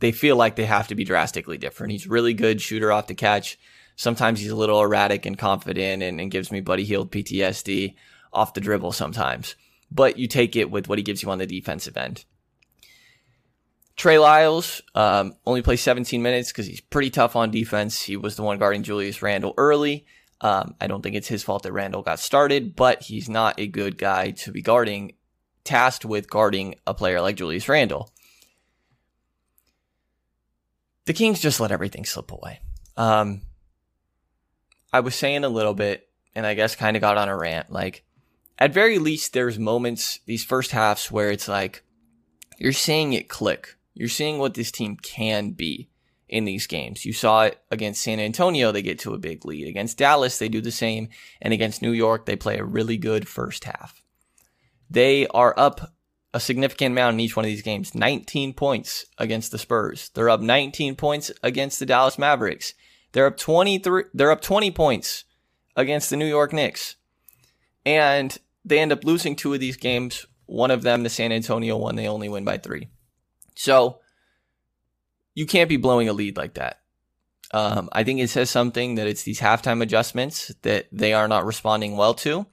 they 0.00 0.12
feel 0.12 0.36
like 0.36 0.56
they 0.56 0.66
have 0.66 0.88
to 0.88 0.94
be 0.94 1.04
drastically 1.04 1.58
different. 1.58 1.92
He's 1.92 2.06
really 2.06 2.34
good 2.34 2.60
shooter 2.60 2.92
off 2.92 3.06
the 3.06 3.14
catch. 3.14 3.58
Sometimes 3.96 4.40
he's 4.40 4.50
a 4.50 4.56
little 4.56 4.80
erratic 4.80 5.24
and 5.24 5.38
confident 5.38 6.02
and, 6.02 6.20
and 6.20 6.30
gives 6.30 6.50
me 6.50 6.60
Buddy 6.60 6.84
Hield 6.84 7.12
PTSD 7.12 7.94
off 8.32 8.54
the 8.54 8.60
dribble 8.60 8.92
sometimes. 8.92 9.54
But 9.90 10.18
you 10.18 10.26
take 10.26 10.56
it 10.56 10.70
with 10.70 10.88
what 10.88 10.98
he 10.98 11.04
gives 11.04 11.22
you 11.22 11.30
on 11.30 11.38
the 11.38 11.46
defensive 11.46 11.96
end. 11.96 12.24
Trey 13.96 14.18
Lyles 14.18 14.82
um, 14.94 15.34
only 15.46 15.62
plays 15.62 15.80
17 15.80 16.20
minutes 16.20 16.50
because 16.50 16.66
he's 16.66 16.80
pretty 16.80 17.10
tough 17.10 17.36
on 17.36 17.50
defense. 17.50 18.02
He 18.02 18.16
was 18.16 18.36
the 18.36 18.42
one 18.42 18.58
guarding 18.58 18.82
Julius 18.82 19.22
Randle 19.22 19.54
early. 19.56 20.06
Um, 20.40 20.74
I 20.80 20.88
don't 20.88 21.00
think 21.00 21.14
it's 21.14 21.28
his 21.28 21.42
fault 21.42 21.62
that 21.62 21.72
Randle 21.72 22.02
got 22.02 22.18
started, 22.18 22.74
but 22.74 23.02
he's 23.02 23.28
not 23.28 23.58
a 23.58 23.66
good 23.66 23.96
guy 23.96 24.32
to 24.32 24.50
be 24.50 24.62
guarding, 24.62 25.12
tasked 25.62 26.04
with 26.04 26.28
guarding 26.28 26.74
a 26.86 26.92
player 26.92 27.20
like 27.20 27.36
Julius 27.36 27.68
Randle 27.68 28.10
the 31.04 31.12
Kings 31.12 31.40
just 31.40 31.60
let 31.60 31.72
everything 31.72 32.04
slip 32.04 32.30
away. 32.30 32.60
Um, 32.96 33.42
I 34.92 35.00
was 35.00 35.14
saying 35.14 35.44
a 35.44 35.48
little 35.48 35.74
bit, 35.74 36.08
and 36.34 36.46
I 36.46 36.54
guess 36.54 36.76
kind 36.76 36.96
of 36.96 37.00
got 37.00 37.18
on 37.18 37.28
a 37.28 37.36
rant. 37.36 37.70
Like, 37.70 38.04
at 38.58 38.72
very 38.72 38.98
least, 38.98 39.32
there's 39.32 39.58
moments, 39.58 40.20
these 40.26 40.44
first 40.44 40.70
halves, 40.70 41.10
where 41.10 41.30
it's 41.30 41.48
like, 41.48 41.82
you're 42.58 42.72
seeing 42.72 43.12
it 43.12 43.28
click. 43.28 43.76
You're 43.94 44.08
seeing 44.08 44.38
what 44.38 44.54
this 44.54 44.70
team 44.70 44.96
can 44.96 45.50
be 45.50 45.88
in 46.28 46.44
these 46.44 46.66
games. 46.66 47.04
You 47.04 47.12
saw 47.12 47.42
it 47.42 47.60
against 47.70 48.02
San 48.02 48.18
Antonio, 48.18 48.72
they 48.72 48.82
get 48.82 48.98
to 49.00 49.14
a 49.14 49.18
big 49.18 49.44
lead. 49.44 49.68
Against 49.68 49.98
Dallas, 49.98 50.38
they 50.38 50.48
do 50.48 50.60
the 50.60 50.72
same. 50.72 51.08
And 51.40 51.52
against 51.52 51.82
New 51.82 51.92
York, 51.92 52.26
they 52.26 52.36
play 52.36 52.58
a 52.58 52.64
really 52.64 52.96
good 52.96 53.28
first 53.28 53.64
half. 53.64 54.02
They 54.90 55.26
are 55.28 55.54
up 55.56 55.92
a 56.32 56.40
significant 56.40 56.92
amount 56.92 57.14
in 57.14 57.20
each 57.20 57.36
one 57.36 57.44
of 57.44 57.50
these 57.50 57.62
games. 57.62 57.94
19 57.94 58.54
points 58.54 59.06
against 59.18 59.52
the 59.52 59.58
Spurs. 59.58 60.10
They're 60.14 60.28
up 60.28 60.40
19 60.40 60.96
points 60.96 61.30
against 61.42 61.78
the 61.78 61.86
Dallas 61.86 62.18
Mavericks. 62.18 62.74
They're 63.12 63.26
up 63.26 63.36
23 63.36 64.04
they're 64.12 64.32
up 64.32 64.40
20 64.40 64.72
points 64.72 65.24
against 65.76 66.10
the 66.10 66.16
New 66.16 66.26
York 66.26 66.52
Knicks. 66.52 66.96
And 67.86 68.36
they 68.64 68.80
end 68.80 68.92
up 68.92 69.04
losing 69.04 69.36
two 69.36 69.54
of 69.54 69.60
these 69.60 69.76
games. 69.76 70.26
One 70.46 70.72
of 70.72 70.82
them, 70.82 71.04
the 71.04 71.08
San 71.08 71.30
Antonio 71.30 71.76
one, 71.76 71.96
they 71.96 72.08
only 72.08 72.28
win 72.28 72.44
by 72.44 72.58
3. 72.58 72.88
So 73.54 74.00
you 75.34 75.46
can't 75.46 75.68
be 75.68 75.76
blowing 75.76 76.08
a 76.08 76.12
lead 76.12 76.36
like 76.36 76.54
that. 76.54 76.80
Um, 77.52 77.88
I 77.92 78.02
think 78.04 78.20
it 78.20 78.30
says 78.30 78.50
something 78.50 78.96
that 78.96 79.06
it's 79.06 79.22
these 79.22 79.40
halftime 79.40 79.82
adjustments 79.82 80.52
that 80.62 80.86
they 80.90 81.12
are 81.12 81.28
not 81.28 81.46
responding 81.46 81.96
well 81.96 82.14
to. 82.14 82.46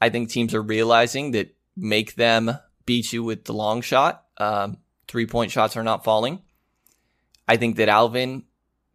I 0.00 0.08
think 0.08 0.28
teams 0.28 0.54
are 0.54 0.62
realizing 0.62 1.32
that 1.32 1.54
make 1.76 2.14
them 2.14 2.58
beat 2.86 3.12
you 3.12 3.22
with 3.24 3.44
the 3.44 3.52
long 3.52 3.82
shot. 3.82 4.24
Um, 4.38 4.78
three 5.08 5.26
point 5.26 5.50
shots 5.50 5.76
are 5.76 5.82
not 5.82 6.04
falling. 6.04 6.40
I 7.48 7.56
think 7.56 7.76
that 7.76 7.88
Alvin 7.88 8.44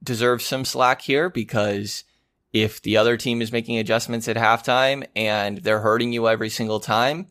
deserves 0.02 0.46
some 0.46 0.64
slack 0.64 1.02
here 1.02 1.30
because 1.30 2.06
if 2.54 2.82
the 2.82 2.96
other 2.96 3.18
team 3.18 3.42
is 3.42 3.52
making 3.52 3.78
adjustments 3.78 4.30
at 4.30 4.38
halftime 4.38 5.06
and 5.16 5.58
they're 5.58 5.82
hurting 5.82 6.14
you 6.14 6.30
every 6.30 6.50
single 6.50 6.80
time, 6.80 7.28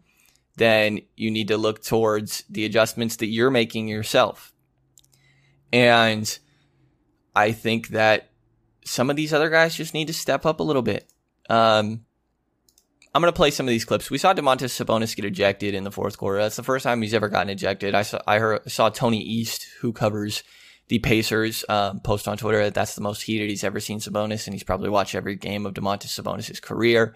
then 0.57 1.01
you 1.17 1.31
need 1.31 1.49
to 1.49 1.57
look 1.57 1.83
towards 1.83 2.45
the 2.49 2.65
adjustments 2.65 3.17
that 3.17 3.27
you're 3.27 3.51
making 3.51 3.89
yourself. 3.89 4.53
And 5.73 6.39
I 7.35 7.53
think 7.53 7.89
that 7.89 8.31
some 8.85 9.11
of 9.11 9.17
these 9.17 9.33
other 9.33 9.51
guys 9.51 9.75
just 9.75 9.95
need 9.95 10.07
to 10.07 10.13
step 10.13 10.47
up 10.47 10.61
a 10.61 10.63
little 10.63 10.83
bit. 10.83 11.11
Um, 11.51 12.05
I'm 13.15 13.23
going 13.23 13.33
to 13.33 13.37
play 13.37 13.51
some 13.51 13.67
of 13.67 13.71
these 13.71 13.85
clips. 13.85 14.11
We 14.11 14.19
saw 14.19 14.35
Domantas 14.35 14.85
Sabonis 14.85 15.15
get 15.15 15.25
ejected 15.25 15.75
in 15.75 15.85
the 15.85 15.91
fourth 15.93 16.19
quarter. 16.19 16.39
That's 16.39 16.57
the 16.57 16.63
first 16.63 16.83
time 16.83 17.01
he's 17.01 17.15
ever 17.15 17.29
gotten 17.29 17.51
ejected. 17.51 17.95
I 17.95 18.03
saw, 18.03 18.21
I 18.27 18.39
heard, 18.39 18.71
saw 18.71 18.89
Tony 18.89 19.21
East, 19.21 19.67
who 19.81 19.93
covers 19.93 20.43
the 20.89 20.99
Pacers, 20.99 21.65
um, 21.69 22.01
post 22.01 22.29
on 22.29 22.37
Twitter 22.37 22.65
that 22.65 22.75
that's 22.75 22.95
the 22.95 23.01
most 23.01 23.23
heated 23.23 23.49
he's 23.51 23.65
ever 23.65 23.81
seen 23.81 24.01
Sabonis, 24.01 24.47
and 24.47 24.55
he's 24.55 24.65
probably 24.65 24.91
watched 24.91 25.15
every 25.15 25.37
game 25.37 25.65
of 25.65 25.75
Domantas 25.75 26.21
Sabonis' 26.21 26.61
career. 26.61 27.15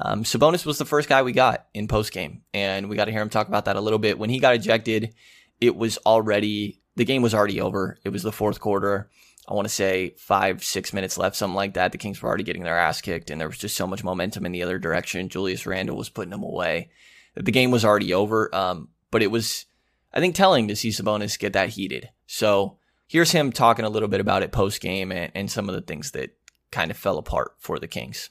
Um, 0.00 0.24
Sabonis 0.24 0.66
was 0.66 0.78
the 0.78 0.84
first 0.84 1.08
guy 1.08 1.22
we 1.22 1.32
got 1.32 1.66
in 1.74 1.88
post 1.88 2.12
game, 2.12 2.42
and 2.52 2.88
we 2.88 2.96
got 2.96 3.06
to 3.06 3.12
hear 3.12 3.22
him 3.22 3.30
talk 3.30 3.48
about 3.48 3.64
that 3.64 3.76
a 3.76 3.80
little 3.80 3.98
bit. 3.98 4.18
When 4.18 4.30
he 4.30 4.38
got 4.38 4.54
ejected, 4.54 5.14
it 5.60 5.76
was 5.76 5.98
already 6.06 6.80
the 6.96 7.04
game 7.04 7.22
was 7.22 7.34
already 7.34 7.60
over. 7.60 7.96
It 8.04 8.10
was 8.10 8.22
the 8.22 8.32
fourth 8.32 8.60
quarter. 8.60 9.08
I 9.48 9.54
want 9.54 9.66
to 9.66 9.72
say 9.74 10.14
five, 10.18 10.62
six 10.62 10.92
minutes 10.92 11.16
left, 11.16 11.36
something 11.36 11.54
like 11.54 11.74
that. 11.74 11.92
The 11.92 11.98
Kings 11.98 12.20
were 12.20 12.28
already 12.28 12.44
getting 12.44 12.64
their 12.64 12.78
ass 12.78 13.00
kicked, 13.00 13.30
and 13.30 13.40
there 13.40 13.48
was 13.48 13.56
just 13.56 13.76
so 13.76 13.86
much 13.86 14.04
momentum 14.04 14.44
in 14.44 14.52
the 14.52 14.62
other 14.62 14.78
direction. 14.78 15.28
Julius 15.28 15.66
Randle 15.66 15.96
was 15.96 16.10
putting 16.10 16.30
them 16.30 16.42
away. 16.42 16.90
the 17.34 17.52
game 17.52 17.70
was 17.70 17.84
already 17.84 18.12
over. 18.12 18.54
Um, 18.54 18.88
but 19.10 19.22
it 19.22 19.30
was, 19.30 19.64
I 20.12 20.20
think, 20.20 20.34
telling 20.34 20.68
to 20.68 20.76
see 20.76 20.90
Sabonis 20.90 21.38
get 21.38 21.54
that 21.54 21.70
heated. 21.70 22.10
So 22.26 22.78
here's 23.06 23.32
him 23.32 23.52
talking 23.52 23.86
a 23.86 23.90
little 23.90 24.08
bit 24.08 24.20
about 24.20 24.42
it 24.42 24.52
post 24.52 24.80
game 24.82 25.10
and, 25.12 25.32
and 25.34 25.50
some 25.50 25.68
of 25.68 25.74
the 25.74 25.80
things 25.80 26.10
that 26.10 26.36
kind 26.70 26.90
of 26.90 26.96
fell 26.96 27.16
apart 27.16 27.52
for 27.58 27.78
the 27.78 27.88
Kings. 27.88 28.30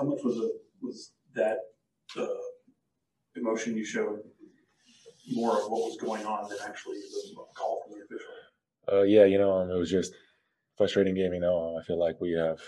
How 0.00 0.06
much 0.06 0.20
was 0.24 0.36
it 0.38 0.52
was 0.80 1.12
that 1.34 1.58
uh, 2.16 2.26
emotion 3.36 3.76
you 3.76 3.84
showed 3.84 4.20
more 5.32 5.58
of 5.58 5.70
what 5.70 5.82
was 5.82 5.98
going 6.00 6.24
on 6.24 6.48
than 6.48 6.56
actually 6.64 6.96
the 6.96 7.44
call 7.54 7.82
from 7.84 7.98
the 7.98 8.04
official? 8.04 8.32
Uh, 8.90 9.02
yeah, 9.02 9.24
you 9.24 9.36
know, 9.36 9.52
um, 9.52 9.70
it 9.70 9.76
was 9.76 9.90
just 9.90 10.14
frustrating 10.78 11.14
game. 11.14 11.34
You 11.34 11.40
know, 11.40 11.78
I 11.78 11.84
feel 11.84 11.98
like 11.98 12.18
we 12.18 12.32
have 12.32 12.58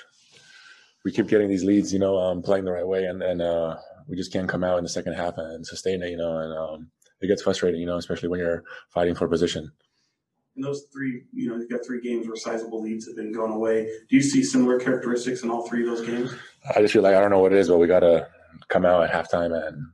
we 1.07 1.13
keep 1.13 1.29
getting 1.29 1.49
these 1.49 1.65
leads. 1.65 1.91
You 1.91 2.01
know, 2.01 2.19
um, 2.19 2.43
playing 2.43 2.67
the 2.67 2.73
right 2.73 2.87
way, 2.87 3.05
and 3.05 3.23
and 3.23 3.41
uh, 3.41 3.77
we 4.09 4.17
just 4.17 4.33
can't 4.33 4.49
come 4.49 4.65
out 4.65 4.79
in 4.79 4.85
the 4.85 4.91
second 4.91 5.15
half 5.15 5.35
and 5.37 5.67
sustain 5.67 6.03
it. 6.03 6.11
You 6.11 6.17
know, 6.17 6.39
and 6.39 6.53
um, 6.57 6.91
it 7.21 7.29
gets 7.29 7.43
frustrating. 7.43 7.81
You 7.81 7.87
know, 7.87 7.97
especially 7.97 8.29
when 8.29 8.41
you're 8.41 8.65
fighting 8.89 9.15
for 9.15 9.29
position. 9.29 9.73
In 10.57 10.63
those 10.63 10.85
three, 10.93 11.23
you 11.33 11.49
know, 11.49 11.57
you've 11.57 11.71
got 11.71 11.85
three 11.87 12.01
games 12.03 12.27
where 12.27 12.37
sizable 12.37 12.83
leads 12.83 13.07
have 13.07 13.17
been 13.17 13.33
going 13.33 13.53
away. 13.53 13.85
Do 14.11 14.17
you 14.17 14.23
see 14.23 14.43
similar 14.43 14.79
characteristics 14.79 15.43
in 15.43 15.51
all 15.51 15.67
three 15.67 15.89
of 15.89 15.97
those 15.97 16.07
games? 16.07 16.35
I 16.75 16.83
just 16.83 16.93
feel 16.93 17.03
like 17.03 17.15
I 17.15 17.21
don't 17.21 17.31
know 17.31 17.39
what 17.39 17.53
it 17.53 17.59
is, 17.59 17.69
but 17.69 17.79
we 17.79 17.87
gotta 17.87 18.29
come 18.69 18.85
out 18.85 19.03
at 19.03 19.11
halftime 19.11 19.57
and 19.67 19.87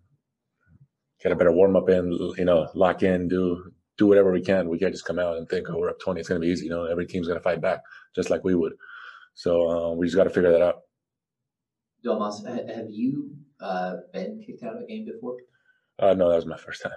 get 1.23 1.31
a 1.31 1.37
better 1.37 1.53
warm 1.53 1.77
up 1.77 1.88
in. 1.88 2.12
You 2.37 2.45
know, 2.45 2.69
lock 2.75 3.03
in, 3.05 3.29
do 3.29 3.73
do 3.97 4.07
whatever 4.07 4.33
we 4.33 4.43
can. 4.43 4.69
We 4.69 4.79
can't 4.79 4.93
just 4.93 5.05
come 5.05 5.19
out 5.19 5.37
and 5.37 5.49
think, 5.49 5.69
oh, 5.71 5.79
we're 5.79 5.91
up 5.91 6.00
twenty, 6.00 6.21
it's 6.21 6.29
gonna 6.29 6.41
be 6.41 6.49
easy. 6.49 6.65
You 6.65 6.71
know, 6.71 6.85
every 6.87 7.07
team's 7.07 7.29
gonna 7.29 7.41
fight 7.41 7.61
back 7.61 7.83
just 8.15 8.29
like 8.29 8.43
we 8.43 8.57
would. 8.57 8.73
So 9.35 9.71
uh, 9.71 9.95
we 9.95 10.07
just 10.07 10.17
got 10.17 10.25
to 10.25 10.31
figure 10.31 10.50
that 10.50 10.62
out. 10.62 10.81
Domas, 12.05 12.45
have 12.75 12.91
you 12.91 13.37
uh, 13.61 13.95
been 14.12 14.43
kicked 14.45 14.62
out 14.62 14.77
of 14.77 14.83
a 14.83 14.87
game 14.87 15.05
before? 15.05 15.37
Uh, 15.99 16.15
no, 16.15 16.29
that 16.29 16.37
was 16.37 16.47
my 16.47 16.57
first 16.57 16.83
time. 16.83 16.93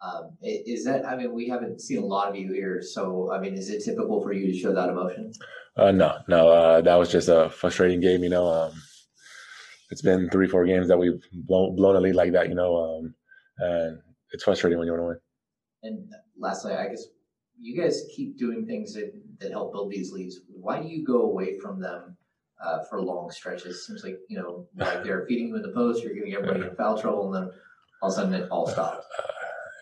Um, 0.00 0.36
is 0.42 0.84
that? 0.84 1.04
I 1.04 1.16
mean, 1.16 1.32
we 1.32 1.48
haven't 1.48 1.80
seen 1.80 1.98
a 1.98 2.06
lot 2.06 2.28
of 2.28 2.36
you 2.36 2.52
here, 2.52 2.80
so 2.82 3.32
I 3.32 3.40
mean, 3.40 3.54
is 3.54 3.68
it 3.68 3.84
typical 3.84 4.22
for 4.22 4.32
you 4.32 4.52
to 4.52 4.56
show 4.56 4.72
that 4.72 4.88
emotion? 4.88 5.32
Uh, 5.76 5.90
no, 5.90 6.18
no, 6.28 6.48
uh, 6.48 6.80
that 6.82 6.94
was 6.94 7.10
just 7.10 7.28
a 7.28 7.50
frustrating 7.50 8.00
game. 8.00 8.22
You 8.22 8.30
know, 8.30 8.46
um, 8.46 8.72
it's 9.90 10.02
been 10.02 10.30
three, 10.30 10.46
four 10.46 10.66
games 10.66 10.86
that 10.88 10.98
we've 10.98 11.20
blown, 11.32 11.74
blown 11.74 11.96
a 11.96 12.00
lead 12.00 12.14
like 12.14 12.32
that. 12.32 12.48
You 12.48 12.54
know, 12.54 12.76
um, 12.76 13.14
and 13.58 13.98
it's 14.32 14.44
frustrating 14.44 14.78
when 14.78 14.86
you 14.86 14.92
want 14.92 15.02
to 15.02 15.06
win. 15.06 15.18
And 15.82 16.12
lastly, 16.38 16.74
I 16.74 16.88
guess 16.88 17.04
you 17.58 17.80
guys 17.80 18.04
keep 18.14 18.38
doing 18.38 18.66
things 18.66 18.94
that, 18.94 19.12
that 19.40 19.50
help 19.50 19.72
build 19.72 19.90
these 19.90 20.12
leads. 20.12 20.40
Why 20.48 20.80
do 20.80 20.88
you 20.88 21.04
go 21.04 21.22
away 21.22 21.58
from 21.58 21.80
them 21.80 22.16
uh, 22.64 22.84
for 22.84 23.00
long 23.02 23.30
stretches? 23.30 23.86
Seems 23.86 24.04
like 24.04 24.18
you 24.28 24.38
know, 24.38 24.66
like 24.76 25.04
they're 25.04 25.26
feeding 25.26 25.48
you 25.48 25.56
in 25.56 25.62
the 25.62 25.70
post, 25.70 26.02
you're 26.02 26.14
getting 26.14 26.34
everybody 26.34 26.62
in 26.62 26.74
foul 26.76 26.98
trouble, 26.98 27.34
and 27.34 27.46
then 27.46 27.54
all 28.02 28.08
of 28.08 28.12
a 28.12 28.16
sudden 28.16 28.34
it 28.34 28.48
all 28.50 28.66
stops. 28.66 29.04
Uh, 29.18 29.22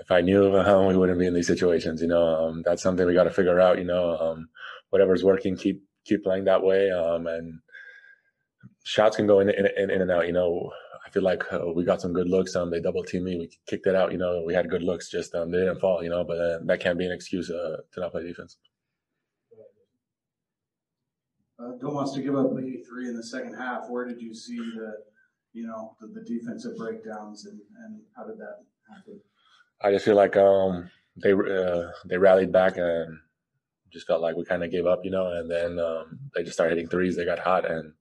if 0.01 0.11
I 0.11 0.21
knew 0.21 0.57
uh, 0.57 0.87
we 0.87 0.97
wouldn't 0.97 1.19
be 1.19 1.27
in 1.27 1.35
these 1.35 1.47
situations. 1.47 2.01
You 2.01 2.09
know, 2.09 2.27
um, 2.27 2.63
that's 2.65 2.83
something 2.83 3.07
we 3.07 3.15
got 3.15 3.25
to 3.25 3.31
figure 3.31 3.61
out. 3.61 3.79
You 3.79 3.85
know, 3.85 4.17
um, 4.19 4.49
whatever's 4.91 5.25
working, 5.25 5.57
keep 5.57 5.83
keep 6.05 6.23
playing 6.23 6.45
that 6.45 6.63
way. 6.63 6.91
Um, 6.91 7.27
and 7.27 7.61
shots 8.85 9.17
can 9.17 9.27
go 9.27 9.41
in, 9.41 9.49
in, 9.51 9.67
in, 9.77 9.91
in 9.91 10.03
and 10.03 10.11
out. 10.11 10.27
You 10.27 10.33
know, 10.33 10.71
I 11.05 11.11
feel 11.11 11.23
like 11.23 11.43
uh, 11.53 11.73
we 11.75 11.85
got 11.85 12.01
some 12.01 12.13
good 12.13 12.29
looks. 12.29 12.55
Um, 12.55 12.71
they 12.71 12.81
double 12.81 13.03
teamed 13.03 13.25
me. 13.25 13.37
We 13.37 13.51
kicked 13.67 13.87
it 13.87 13.97
out. 13.97 14.13
You 14.13 14.19
know, 14.19 14.43
we 14.47 14.55
had 14.55 14.71
good 14.71 14.83
looks. 14.83 15.11
Just 15.11 15.35
um, 15.35 15.51
they 15.51 15.59
didn't 15.59 15.81
fall. 15.81 16.03
You 16.03 16.11
know, 16.11 16.25
but 16.25 16.39
uh, 16.39 16.59
that 16.67 16.81
can't 16.81 16.99
be 16.99 17.07
an 17.07 17.13
excuse 17.13 17.51
uh, 17.51 17.79
to 17.93 18.01
not 18.01 18.13
play 18.13 18.23
defense. 18.23 18.57
Uh, 21.59 21.73
don't 21.81 21.95
wants 21.95 22.13
to 22.13 22.23
give 22.23 22.37
up 22.37 22.51
83 22.53 23.09
in 23.09 23.17
the 23.17 23.23
second 23.23 23.55
half. 23.55 23.89
Where 23.89 24.07
did 24.07 24.21
you 24.21 24.35
see 24.35 24.57
the, 24.57 24.93
you 25.53 25.67
know, 25.67 25.97
the, 26.01 26.09
the 26.09 26.21
defensive 26.21 26.77
breakdowns 26.77 27.47
and, 27.47 27.59
and 27.85 28.01
how 28.15 28.25
did 28.25 28.39
that 28.39 28.65
happen? 28.91 29.21
I 29.83 29.91
just 29.91 30.05
feel 30.05 30.17
like 30.17 30.37
um, 30.37 30.91
they 31.23 31.33
uh, 31.33 31.91
they 32.07 32.19
rallied 32.19 32.53
back 32.53 32.77
and 32.77 33.19
just 33.93 34.07
felt 34.07 34.21
like 34.21 34.37
we 34.37 34.45
kind 34.45 34.65
of 34.65 34.71
gave 34.71 34.87
up, 34.87 35.01
you 35.05 35.11
know. 35.11 35.33
And 35.33 35.51
then 35.51 35.79
um, 35.79 36.19
they 36.35 36.43
just 36.43 36.55
started 36.55 36.77
hitting 36.77 36.89
threes. 36.89 37.17
They 37.17 37.25
got 37.25 37.39
hot, 37.39 37.71
and 37.71 37.93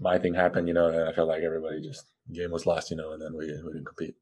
my 0.00 0.18
thing 0.18 0.34
happened, 0.34 0.68
you 0.68 0.74
know. 0.74 0.88
And 0.88 1.08
I 1.08 1.12
felt 1.12 1.28
like 1.28 1.42
everybody 1.42 1.80
just 1.80 2.06
game 2.32 2.50
was 2.52 2.66
lost, 2.66 2.90
you 2.90 2.96
know. 2.96 3.12
And 3.12 3.22
then 3.22 3.32
we 3.32 3.46
we 3.46 3.72
didn't 3.72 3.86
compete. 3.86 4.14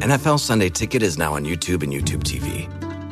NFL 0.00 0.38
Sunday 0.38 0.68
Ticket 0.68 1.02
is 1.02 1.18
now 1.18 1.34
on 1.34 1.44
YouTube 1.44 1.82
and 1.82 1.92
YouTube 1.92 2.22
TV, 2.22 2.68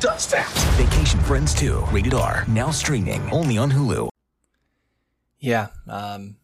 Does 0.00 0.28
that? 0.28 0.48
Vacation 0.76 1.18
Friends 1.20 1.52
2, 1.54 1.86
rated 1.90 2.14
R, 2.14 2.44
now 2.46 2.70
streaming 2.70 3.28
only 3.30 3.58
on 3.58 3.70
Hulu. 3.70 4.08
Yeah, 5.40 5.68
um, 5.88 6.36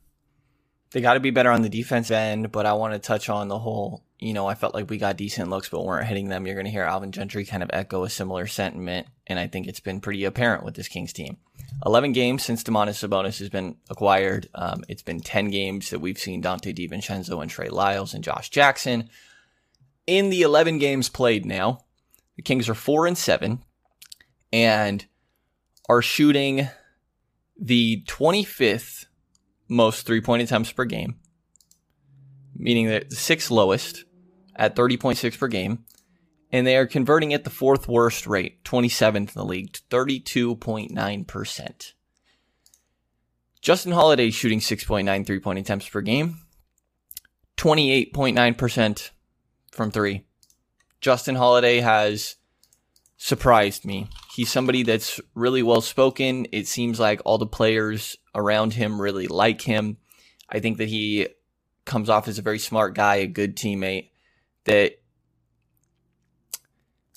they 0.91 1.01
got 1.01 1.15
to 1.15 1.21
be 1.21 1.31
better 1.31 1.51
on 1.51 1.63
the 1.63 1.69
defense 1.69 2.11
end, 2.11 2.51
but 2.51 2.67
I 2.67 2.73
want 2.73 2.95
to 2.95 2.99
touch 2.99 3.29
on 3.29 3.49
the 3.49 3.59
whole. 3.59 4.03
You 4.19 4.33
know, 4.33 4.47
I 4.47 4.55
felt 4.55 4.75
like 4.75 4.91
we 4.91 4.99
got 4.99 5.17
decent 5.17 5.51
looks, 5.51 5.69
but 5.69 5.85
weren't 5.85 6.07
hitting 6.07 6.29
them. 6.29 6.47
You're 6.47 6.55
going 6.57 6.67
to 6.67 6.73
hear 6.73 6.85
Alvin 6.85 7.13
Gentry 7.13 7.45
kind 7.45 7.63
of 7.63 7.71
echo 7.73 8.05
a 8.05 8.11
similar 8.11 8.47
sentiment, 8.47 9.07
and 9.27 9.39
I 9.39 9.47
think 9.47 9.67
it's 9.67 9.81
been 9.81 10.01
pretty 10.01 10.25
apparent 10.25 10.65
with 10.65 10.75
this 10.75 10.89
Kings 10.89 11.13
team. 11.13 11.37
11 11.85 12.13
games 12.13 12.43
since 12.43 12.65
Domantas 12.65 13.07
Sabonis 13.07 13.39
has 13.39 13.51
been 13.51 13.77
acquired. 13.89 14.49
Um, 14.55 14.85
it's 14.89 15.03
been 15.03 15.21
10 15.21 15.51
games 15.51 15.91
that 15.91 16.01
we've 16.01 16.19
seen 16.19 16.43
Donte 16.43 16.75
DiVincenzo 16.75 17.41
and 17.41 17.51
Trey 17.51 17.69
Lyles 17.69 18.15
and 18.15 18.25
Josh 18.25 18.49
Jackson. 18.51 19.11
In 20.07 20.31
the 20.31 20.43
11 20.43 20.79
games 20.79 21.09
played 21.09 21.45
now, 21.47 21.84
the 22.37 22.43
Kings 22.43 22.69
are 22.69 22.75
four 22.75 23.07
and 23.07 23.17
seven 23.17 23.63
and 24.53 25.07
are 25.89 26.03
shooting 26.03 26.69
the 27.61 28.03
25th 28.09 29.07
most 29.69 30.07
three 30.07 30.21
point 30.21 30.43
attempts 30.43 30.73
per 30.73 30.85
game, 30.85 31.17
meaning 32.55 32.87
the 32.87 33.07
sixth 33.11 33.51
lowest 33.51 34.05
at 34.57 34.77
30.6 34.77 35.39
per 35.39 35.49
game. 35.49 35.85
And 36.53 36.67
they 36.67 36.77
are 36.77 36.87
converting 36.87 37.35
at 37.35 37.43
the 37.43 37.51
fourth 37.51 37.89
worst 37.89 38.29
rate, 38.29 38.63
27th 38.63 39.17
in 39.17 39.29
the 39.35 39.45
league, 39.45 39.73
32.9%. 39.91 41.93
Justin 43.61 43.93
Holiday 43.93 44.31
shooting 44.31 44.61
6.9 44.61 45.27
three 45.27 45.41
point 45.41 45.59
attempts 45.59 45.89
per 45.89 46.01
game, 46.01 46.43
28.9% 47.57 49.11
from 49.73 49.91
three. 49.91 50.25
Justin 51.05 51.35
Holiday 51.35 51.81
has 51.81 52.37
surprised 53.19 53.85
me. 53.85 54.09
He's 54.35 54.51
somebody 54.51 54.83
that's 54.85 55.21
really 55.35 55.63
well 55.63 55.83
spoken. 55.83 56.47
It 56.51 56.67
seems 56.67 56.99
like 56.99 57.21
all 57.27 57.37
the 57.37 57.45
players 57.45 58.17
around 58.35 58.73
him 58.73 58.99
really 58.99 59.27
like 59.27 59.61
him. 59.61 59.99
I 60.49 60.61
think 60.61 60.79
that 60.79 60.89
he 60.89 61.29
comes 61.85 62.09
off 62.09 62.27
as 62.27 62.39
a 62.39 62.43
very 62.43 62.59
smart 62.59 62.95
guy, 62.95 63.17
a 63.17 63.27
good 63.27 63.55
teammate 63.55 64.13
that 64.65 64.95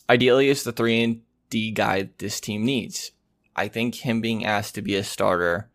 ideally 0.10 0.50
is 0.50 0.66
the 0.66 0.74
3 0.74 1.04
and 1.04 1.22
D 1.50 1.72
guy 1.72 2.10
this 2.18 2.42
team 2.42 2.66
needs. 2.66 3.14
I 3.56 3.70
think 3.70 3.96
him 3.96 4.20
being 4.20 4.44
asked 4.44 4.76
to 4.76 4.82
be 4.82 4.98
a 4.98 5.04
starter 5.06 5.70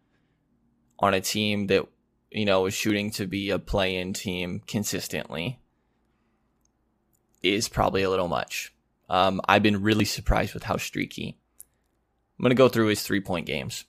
on 0.99 1.15
a 1.15 1.23
team 1.23 1.69
that 1.69 1.89
you 2.31 2.45
know 2.45 2.67
is 2.67 2.75
shooting 2.75 3.11
to 3.13 3.27
be 3.27 3.49
a 3.49 3.59
play-in 3.59 4.13
team 4.13 4.61
consistently 4.67 5.62
is 7.43 7.69
probably 7.69 8.03
a 8.03 8.11
little 8.11 8.29
much. 8.29 8.73
Um, 9.09 9.41
I've 9.47 9.63
been 9.63 9.83
really 9.83 10.05
surprised 10.05 10.55
with 10.55 10.65
how 10.65 10.77
streaky. 10.77 11.37
I'm 12.39 12.43
going 12.43 12.51
to 12.51 12.55
go 12.55 12.69
through 12.69 12.87
his 12.87 13.03
three 13.03 13.21
point 13.21 13.47
games. 13.47 13.85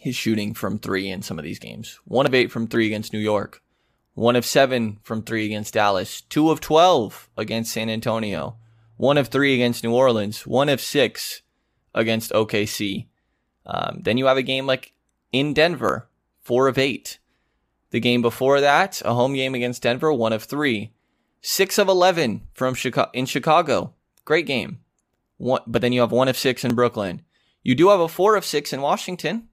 His 0.00 0.16
shooting 0.16 0.54
from 0.54 0.78
three 0.78 1.08
in 1.08 1.22
some 1.22 1.38
of 1.38 1.44
these 1.44 1.58
games. 1.58 1.98
One 2.04 2.26
of 2.26 2.34
eight 2.34 2.50
from 2.50 2.66
three 2.66 2.86
against 2.86 3.12
New 3.12 3.18
York. 3.18 3.62
One 4.14 4.36
of 4.36 4.44
seven 4.44 4.98
from 5.02 5.22
three 5.22 5.46
against 5.46 5.74
Dallas. 5.74 6.20
Two 6.22 6.50
of 6.50 6.60
12 6.60 7.28
against 7.36 7.72
San 7.72 7.88
Antonio. 7.88 8.56
One 8.96 9.16
of 9.16 9.28
three 9.28 9.54
against 9.54 9.84
New 9.84 9.94
Orleans. 9.94 10.46
One 10.46 10.68
of 10.68 10.80
six 10.80 11.42
against 11.94 12.32
OKC. 12.32 13.06
Um, 13.64 14.00
then 14.02 14.18
you 14.18 14.26
have 14.26 14.36
a 14.36 14.42
game 14.42 14.66
like 14.66 14.92
in 15.30 15.54
Denver, 15.54 16.08
four 16.40 16.68
of 16.68 16.78
eight. 16.78 17.18
The 17.90 18.00
game 18.00 18.22
before 18.22 18.60
that, 18.60 19.00
a 19.04 19.14
home 19.14 19.34
game 19.34 19.54
against 19.54 19.82
Denver, 19.82 20.12
one 20.12 20.32
of 20.32 20.44
three. 20.44 20.92
Six 21.40 21.78
of 21.78 21.88
11 21.88 22.42
from 22.52 22.74
Chicago, 22.74 23.10
in 23.14 23.26
Chicago. 23.26 23.94
Great 24.24 24.46
game. 24.46 24.80
One, 25.36 25.62
but 25.66 25.82
then 25.82 25.92
you 25.92 26.00
have 26.00 26.10
one 26.10 26.28
of 26.28 26.36
six 26.36 26.64
in 26.64 26.74
Brooklyn. 26.74 27.22
You 27.62 27.74
do 27.74 27.90
have 27.90 28.00
a 28.00 28.08
four 28.08 28.34
of 28.36 28.44
six 28.44 28.72
in 28.72 28.80
Washington, 28.80 29.48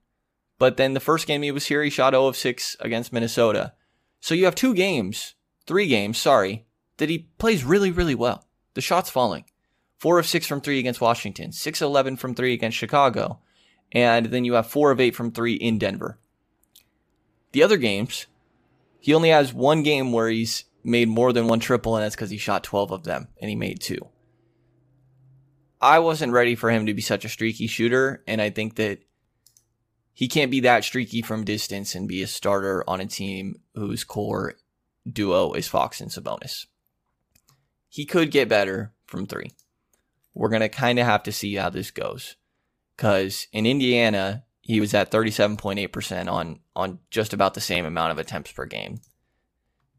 but 0.58 0.76
then 0.76 0.94
the 0.94 1.00
first 1.00 1.26
game 1.26 1.42
he 1.42 1.50
was 1.50 1.66
here, 1.66 1.82
he 1.82 1.90
shot 1.90 2.12
0 2.12 2.26
of 2.26 2.36
6 2.36 2.76
against 2.80 3.12
Minnesota. 3.12 3.74
So 4.20 4.34
you 4.34 4.46
have 4.46 4.54
two 4.54 4.74
games, 4.74 5.34
three 5.66 5.86
games, 5.86 6.18
sorry, 6.18 6.66
that 6.96 7.10
he 7.10 7.28
plays 7.38 7.64
really, 7.64 7.90
really 7.90 8.14
well. 8.14 8.46
The 8.74 8.80
shot's 8.80 9.10
falling. 9.10 9.44
4 9.98 10.18
of 10.18 10.26
6 10.26 10.46
from 10.46 10.60
3 10.60 10.78
against 10.78 11.00
Washington, 11.00 11.52
6 11.52 11.82
of 11.82 11.86
11 11.86 12.16
from 12.16 12.34
3 12.34 12.52
against 12.52 12.76
Chicago, 12.76 13.40
and 13.92 14.26
then 14.26 14.44
you 14.44 14.54
have 14.54 14.66
4 14.66 14.90
of 14.90 15.00
8 15.00 15.14
from 15.14 15.30
3 15.30 15.54
in 15.54 15.78
Denver. 15.78 16.18
The 17.52 17.62
other 17.62 17.76
games, 17.76 18.26
he 19.00 19.14
only 19.14 19.30
has 19.30 19.54
one 19.54 19.82
game 19.82 20.12
where 20.12 20.28
he's 20.28 20.64
made 20.86 21.08
more 21.08 21.32
than 21.32 21.48
one 21.48 21.60
triple, 21.60 21.96
and 21.96 22.04
that's 22.04 22.14
because 22.14 22.30
he 22.30 22.38
shot 22.38 22.64
12 22.64 22.92
of 22.92 23.04
them, 23.04 23.28
and 23.40 23.50
he 23.50 23.56
made 23.56 23.80
two. 23.80 24.08
I 25.80 25.98
wasn't 25.98 26.32
ready 26.32 26.54
for 26.54 26.70
him 26.70 26.86
to 26.86 26.94
be 26.94 27.02
such 27.02 27.24
a 27.24 27.28
streaky 27.28 27.66
shooter, 27.66 28.22
and 28.26 28.40
I 28.40 28.50
think 28.50 28.76
that 28.76 29.00
he 30.12 30.28
can't 30.28 30.50
be 30.50 30.60
that 30.60 30.84
streaky 30.84 31.20
from 31.20 31.44
distance 31.44 31.94
and 31.94 32.08
be 32.08 32.22
a 32.22 32.26
starter 32.26 32.82
on 32.88 33.00
a 33.00 33.06
team 33.06 33.60
whose 33.74 34.04
core 34.04 34.54
duo 35.10 35.52
is 35.52 35.68
Fox 35.68 36.00
and 36.00 36.10
Sabonis. 36.10 36.66
He 37.88 38.06
could 38.06 38.30
get 38.30 38.48
better 38.48 38.92
from 39.06 39.26
three. 39.26 39.52
We're 40.34 40.48
going 40.48 40.60
to 40.60 40.68
kind 40.68 40.98
of 40.98 41.06
have 41.06 41.22
to 41.24 41.32
see 41.32 41.54
how 41.54 41.70
this 41.70 41.90
goes. 41.90 42.36
Because 42.96 43.46
in 43.52 43.66
Indiana, 43.66 44.44
he 44.60 44.80
was 44.80 44.94
at 44.94 45.10
37.8% 45.10 46.30
on, 46.30 46.60
on 46.74 46.98
just 47.10 47.32
about 47.32 47.54
the 47.54 47.60
same 47.60 47.84
amount 47.84 48.12
of 48.12 48.18
attempts 48.18 48.52
per 48.52 48.64
game. 48.64 49.00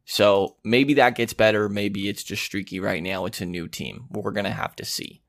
So 0.10 0.56
maybe 0.63 0.96
that 0.96 1.15
gets 1.15 1.34
better. 1.34 1.70
Maybe 1.70 2.10
it's 2.10 2.24
just 2.24 2.41
streaky 2.41 2.80
right 2.80 3.04
now. 3.04 3.26
It's 3.26 3.41
a 3.41 3.46
new 3.46 3.67
team. 3.67 4.06
We're 4.10 4.32
going 4.32 4.46
to 4.46 4.52
have 4.52 4.76
to 4.78 4.86
see 4.86 5.22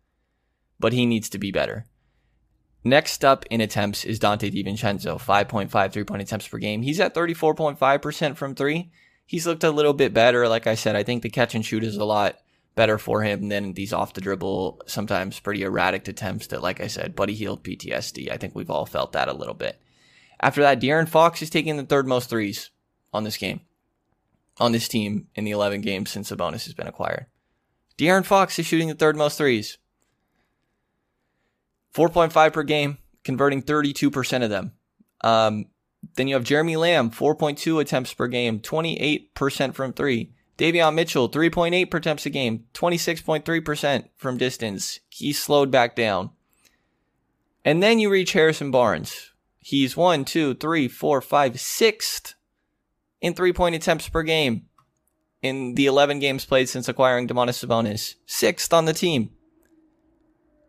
but 0.78 0.92
he 0.92 1.06
needs 1.06 1.28
to 1.30 1.38
be 1.38 1.50
better. 1.50 1.86
Next 2.84 3.24
up 3.24 3.44
in 3.50 3.60
attempts 3.60 4.04
is 4.04 4.20
Donte 4.20 4.52
DiVincenzo, 4.52 5.20
5.5 5.20 5.92
three 5.92 6.04
point 6.04 6.22
attempts 6.22 6.48
per 6.48 6.58
game. 6.58 6.82
He's 6.82 7.00
at 7.00 7.14
34.5% 7.14 8.36
from 8.36 8.54
three. 8.54 8.90
He's 9.26 9.46
looked 9.46 9.64
a 9.64 9.70
little 9.70 9.92
bit 9.92 10.14
better. 10.14 10.48
Like 10.48 10.66
I 10.66 10.74
said, 10.74 10.96
I 10.96 11.02
think 11.02 11.22
the 11.22 11.28
catch 11.28 11.54
and 11.54 11.64
shoot 11.64 11.84
is 11.84 11.96
a 11.96 12.04
lot 12.04 12.38
better 12.76 12.96
for 12.96 13.22
him 13.22 13.48
than 13.48 13.74
these 13.74 13.92
off 13.92 14.14
the 14.14 14.20
dribble, 14.20 14.82
sometimes 14.86 15.40
pretty 15.40 15.64
erratic 15.64 16.06
attempts 16.06 16.46
that, 16.46 16.62
like 16.62 16.80
I 16.80 16.86
said, 16.86 17.16
Buddy 17.16 17.34
Hield 17.34 17.64
PTSD. 17.64 18.30
I 18.30 18.36
think 18.36 18.54
we've 18.54 18.70
all 18.70 18.86
felt 18.86 19.12
that 19.12 19.28
a 19.28 19.34
little 19.34 19.54
bit. 19.54 19.80
After 20.40 20.62
that, 20.62 20.80
De'Aaron 20.80 21.08
Fox 21.08 21.42
is 21.42 21.50
taking 21.50 21.76
the 21.76 21.84
third 21.84 22.06
most 22.06 22.30
threes 22.30 22.70
on 23.12 23.24
this 23.24 23.36
game, 23.36 23.60
on 24.58 24.72
this 24.72 24.88
team 24.88 25.28
in 25.34 25.44
the 25.44 25.50
11 25.50 25.80
games 25.80 26.10
since 26.10 26.30
Sabonis 26.30 26.64
has 26.64 26.74
been 26.74 26.86
acquired. 26.86 27.26
De'Aaron 27.96 28.24
Fox 28.24 28.58
is 28.58 28.66
shooting 28.66 28.88
the 28.88 28.94
third 28.94 29.16
most 29.16 29.38
threes. 29.38 29.78
4.5 31.94 32.52
per 32.52 32.62
game, 32.62 32.98
converting 33.24 33.62
32% 33.62 34.44
of 34.44 34.50
them. 34.50 34.72
Um, 35.22 35.66
then 36.14 36.28
you 36.28 36.34
have 36.34 36.44
Jeremy 36.44 36.76
Lamb, 36.76 37.10
4.2 37.10 37.80
attempts 37.80 38.14
per 38.14 38.28
game, 38.28 38.60
28% 38.60 39.74
from 39.74 39.92
three. 39.92 40.32
Davion 40.56 40.94
Mitchell, 40.94 41.28
3.8 41.28 41.90
per 41.90 41.98
attempts 41.98 42.26
a 42.26 42.30
game, 42.30 42.64
26.3% 42.74 44.08
from 44.16 44.36
distance. 44.36 45.00
He 45.08 45.32
slowed 45.32 45.70
back 45.70 45.96
down. 45.96 46.30
And 47.64 47.82
then 47.82 47.98
you 47.98 48.10
reach 48.10 48.32
Harrison 48.32 48.70
Barnes. 48.70 49.32
He's 49.58 49.96
one, 49.96 50.24
two, 50.24 50.54
three, 50.54 50.88
four, 50.88 51.20
five, 51.20 51.60
sixth 51.60 52.34
in 53.20 53.34
three 53.34 53.52
point 53.52 53.74
attempts 53.74 54.08
per 54.08 54.22
game 54.22 54.66
in 55.42 55.74
the 55.74 55.86
11 55.86 56.18
games 56.18 56.44
played 56.44 56.68
since 56.68 56.88
acquiring 56.88 57.28
Domantas 57.28 57.64
Sabonis. 57.64 58.14
Sixth 58.26 58.72
on 58.72 58.84
the 58.84 58.92
team. 58.92 59.30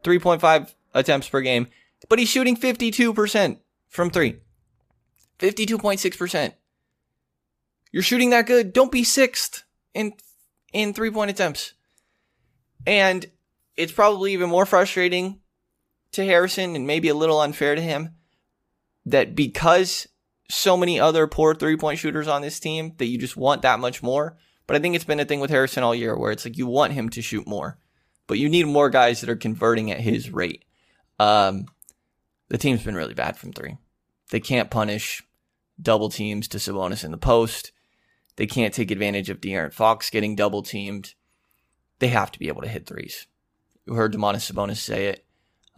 3.5 0.04 0.74
attempts 0.94 1.28
per 1.28 1.42
game, 1.42 1.68
but 2.08 2.20
he's 2.20 2.30
shooting 2.30 2.56
52% 2.56 3.58
from 3.90 4.10
three. 4.10 4.38
52.6%. 5.40 6.54
You're 7.92 8.04
shooting 8.04 8.30
that 8.30 8.46
good. 8.46 8.72
Don't 8.72 8.92
be 8.92 9.04
sixth 9.04 9.64
in 9.94 10.14
in 10.72 10.94
three 10.94 11.10
point 11.10 11.32
attempts. 11.32 11.74
And 12.86 13.26
it's 13.76 13.92
probably 13.92 14.34
even 14.34 14.50
more 14.50 14.66
frustrating 14.66 15.40
to 16.12 16.26
Harrison 16.26 16.76
and 16.76 16.86
maybe 16.86 17.10
a 17.10 17.16
little 17.16 17.42
unfair 17.42 17.76
to 17.76 17.82
him 17.82 18.16
that 19.06 19.36
because 19.36 20.08
so 20.50 20.76
many 20.76 21.00
other 21.00 21.28
poor 21.28 21.54
three 21.54 21.78
point 21.78 22.00
shooters 22.00 22.28
on 22.28 22.42
this 22.42 22.60
team 22.60 22.94
that 22.98 23.06
you 23.06 23.18
just 23.18 23.38
want 23.38 23.62
that 23.62 23.80
much 23.80 24.04
more. 24.04 24.38
But 24.68 24.76
I 24.76 24.80
think 24.80 24.96
it's 24.96 25.06
been 25.06 25.20
a 25.20 25.26
thing 25.26 25.40
with 25.40 25.50
Harrison 25.50 25.84
all 25.84 25.96
year 25.96 26.18
where 26.18 26.32
it's 26.32 26.46
like 26.46 26.58
you 26.58 26.68
want 26.68 26.94
him 26.94 27.10
to 27.10 27.22
shoot 27.22 27.48
more, 27.48 27.78
but 28.28 28.38
you 28.38 28.50
need 28.50 28.68
more 28.68 28.90
guys 28.90 29.22
that 29.22 29.30
are 29.30 29.36
converting 29.36 29.92
at 29.92 30.00
his 30.00 30.32
rate. 30.32 30.66
Um, 31.20 31.66
the 32.50 32.58
team's 32.58 32.84
been 32.84 32.96
really 32.96 33.14
bad 33.14 33.38
from 33.38 33.54
three. 33.54 33.78
They 34.32 34.40
can't 34.40 34.70
punish 34.70 35.24
double 35.82 36.10
teams 36.10 36.48
to 36.50 36.58
Sabonis 36.58 37.04
in 37.04 37.12
the 37.12 37.18
post. 37.18 37.72
They 38.36 38.48
can't 38.48 38.74
take 38.74 38.92
advantage 38.92 39.30
of 39.30 39.42
De'Aaron 39.42 39.74
Fox 39.74 40.10
getting 40.10 40.36
double 40.36 40.62
teamed. 40.62 41.16
They 42.00 42.10
have 42.10 42.32
to 42.32 42.40
be 42.40 42.48
able 42.48 42.62
to 42.62 42.68
hit 42.68 42.86
threes. 42.86 43.28
You 43.86 43.94
heard 43.94 44.14
Domantas 44.14 44.52
Sabonis 44.52 44.78
say 44.78 45.08
it. 45.08 45.26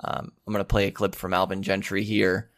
Um, 0.04 0.32
I'm 0.46 0.54
going 0.54 0.60
to 0.60 0.66
play 0.66 0.88
a 0.88 0.92
clip 0.92 1.16
from 1.16 1.34
Alvin 1.34 1.64
Gentry 1.64 2.04
here 2.04 2.52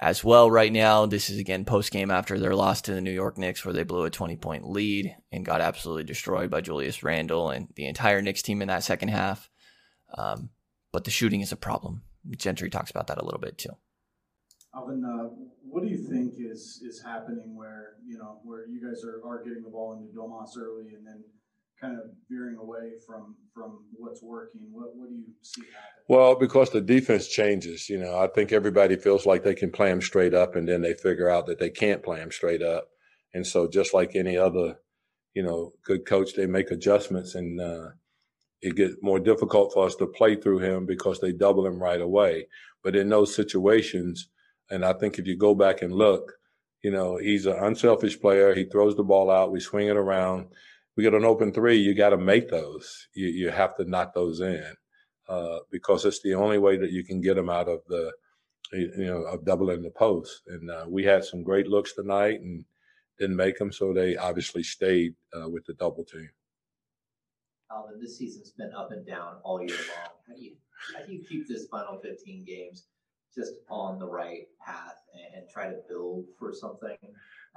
as 0.00 0.22
well 0.22 0.50
right 0.50 0.72
now. 0.72 1.06
This 1.06 1.30
is 1.30 1.38
again 1.38 1.64
post 1.64 1.90
game 1.90 2.10
after 2.10 2.38
their 2.38 2.54
loss 2.54 2.82
to 2.82 2.94
the 2.94 3.00
New 3.00 3.12
York 3.12 3.38
Knicks, 3.38 3.64
where 3.64 3.74
they 3.74 3.82
blew 3.82 4.04
a 4.04 4.10
20 4.10 4.36
point 4.36 4.68
lead 4.68 5.14
and 5.32 5.44
got 5.44 5.60
absolutely 5.60 6.04
destroyed 6.04 6.50
by 6.50 6.60
Julius 6.60 7.02
Randle 7.02 7.50
and 7.50 7.68
the 7.74 7.86
entire 7.86 8.22
Knicks 8.22 8.42
team 8.42 8.62
in 8.62 8.68
that 8.68 8.84
second 8.84 9.08
half. 9.08 9.50
Um, 10.16 10.50
but 10.92 11.04
the 11.04 11.10
shooting 11.10 11.40
is 11.40 11.52
a 11.52 11.56
problem. 11.56 12.02
Gentry 12.36 12.70
talks 12.70 12.90
about 12.90 13.06
that 13.08 13.18
a 13.18 13.24
little 13.24 13.40
bit 13.40 13.58
too. 13.58 13.70
Alvin, 14.74 15.04
uh, 15.04 15.28
what 15.62 15.82
do 15.82 15.88
you 15.88 15.98
think 15.98 16.34
is 16.38 16.82
is 16.84 17.02
happening 17.02 17.56
where 17.56 17.94
you 18.06 18.18
know 18.18 18.40
where 18.44 18.66
you 18.66 18.80
guys 18.86 19.02
are, 19.04 19.20
are 19.26 19.42
getting 19.42 19.62
the 19.62 19.70
ball 19.70 19.94
into 19.94 20.12
Domas 20.16 20.56
early 20.58 20.94
and 20.94 21.06
then 21.06 21.24
kind 21.80 21.98
of 21.98 22.06
veering 22.30 22.56
away 22.56 22.92
from 23.06 23.36
from 23.54 23.84
what's 23.96 24.22
working? 24.22 24.68
What 24.72 24.96
what 24.96 25.08
do 25.08 25.14
you 25.14 25.24
see 25.42 25.62
happening? 25.62 26.04
Well, 26.08 26.36
because 26.36 26.70
the 26.70 26.80
defense 26.80 27.28
changes, 27.28 27.88
you 27.88 27.98
know, 27.98 28.18
I 28.18 28.28
think 28.28 28.52
everybody 28.52 28.96
feels 28.96 29.26
like 29.26 29.44
they 29.44 29.54
can 29.54 29.70
play 29.70 29.90
them 29.90 30.02
straight 30.02 30.34
up, 30.34 30.56
and 30.56 30.68
then 30.68 30.82
they 30.82 30.94
figure 30.94 31.28
out 31.28 31.46
that 31.46 31.58
they 31.58 31.70
can't 31.70 32.02
play 32.02 32.18
them 32.18 32.30
straight 32.30 32.62
up, 32.62 32.88
and 33.34 33.46
so 33.46 33.68
just 33.68 33.94
like 33.94 34.14
any 34.14 34.36
other, 34.36 34.76
you 35.34 35.42
know, 35.42 35.72
good 35.84 36.06
coach, 36.06 36.34
they 36.34 36.46
make 36.46 36.70
adjustments 36.70 37.34
and. 37.34 37.60
Uh, 37.60 37.88
it 38.60 38.74
gets 38.74 38.96
more 39.02 39.20
difficult 39.20 39.72
for 39.72 39.86
us 39.86 39.94
to 39.96 40.06
play 40.06 40.34
through 40.34 40.58
him 40.58 40.84
because 40.84 41.20
they 41.20 41.32
double 41.32 41.64
him 41.64 41.80
right 41.80 42.00
away. 42.00 42.48
But 42.82 42.96
in 42.96 43.08
those 43.08 43.34
situations, 43.34 44.28
and 44.70 44.84
I 44.84 44.92
think 44.94 45.18
if 45.18 45.26
you 45.26 45.36
go 45.36 45.54
back 45.54 45.82
and 45.82 45.92
look, 45.92 46.32
you 46.82 46.90
know, 46.90 47.16
he's 47.16 47.46
an 47.46 47.56
unselfish 47.56 48.20
player. 48.20 48.54
He 48.54 48.64
throws 48.64 48.96
the 48.96 49.02
ball 49.02 49.30
out. 49.30 49.52
We 49.52 49.60
swing 49.60 49.88
it 49.88 49.96
around. 49.96 50.48
We 50.98 51.04
get 51.04 51.14
an 51.14 51.24
open 51.24 51.52
three. 51.52 51.76
You 51.76 51.94
got 51.94 52.08
to 52.08 52.16
make 52.16 52.50
those. 52.50 53.06
You, 53.14 53.28
you 53.28 53.50
have 53.50 53.76
to 53.76 53.84
knock 53.84 54.14
those 54.14 54.40
in 54.40 54.74
uh, 55.28 55.58
because 55.70 56.04
it's 56.04 56.20
the 56.22 56.34
only 56.34 56.58
way 56.58 56.76
that 56.76 56.90
you 56.90 57.04
can 57.04 57.20
get 57.20 57.36
them 57.36 57.48
out 57.48 57.68
of 57.68 57.82
the, 57.86 58.10
you 58.72 59.06
know, 59.06 59.22
of 59.22 59.44
doubling 59.44 59.82
the 59.82 59.92
post. 59.92 60.42
And 60.48 60.68
uh, 60.68 60.86
we 60.88 61.04
had 61.04 61.24
some 61.24 61.44
great 61.44 61.68
looks 61.68 61.94
tonight 61.94 62.40
and 62.40 62.64
didn't 63.16 63.36
make 63.36 63.58
them, 63.58 63.70
so 63.70 63.94
they 63.94 64.16
obviously 64.16 64.64
stayed 64.64 65.14
uh, 65.40 65.48
with 65.48 65.64
the 65.66 65.74
double 65.74 66.04
team. 66.04 66.30
Alvin, 67.70 68.00
this 68.00 68.18
season's 68.18 68.50
been 68.50 68.72
up 68.76 68.90
and 68.90 69.06
down 69.06 69.36
all 69.44 69.60
year 69.60 69.76
long. 69.76 70.16
How 70.26 70.34
do 70.34 70.42
you 70.42 70.56
how 70.96 71.06
do 71.06 71.12
you 71.12 71.24
keep 71.28 71.46
this 71.46 71.68
final 71.70 72.00
15 72.00 72.44
games 72.44 72.86
just 73.32 73.52
on 73.70 74.00
the 74.00 74.06
right 74.06 74.48
path 74.66 74.96
and, 75.14 75.42
and 75.42 75.48
try 75.48 75.68
to 75.68 75.76
build 75.88 76.24
for 76.40 76.52
something 76.52 76.96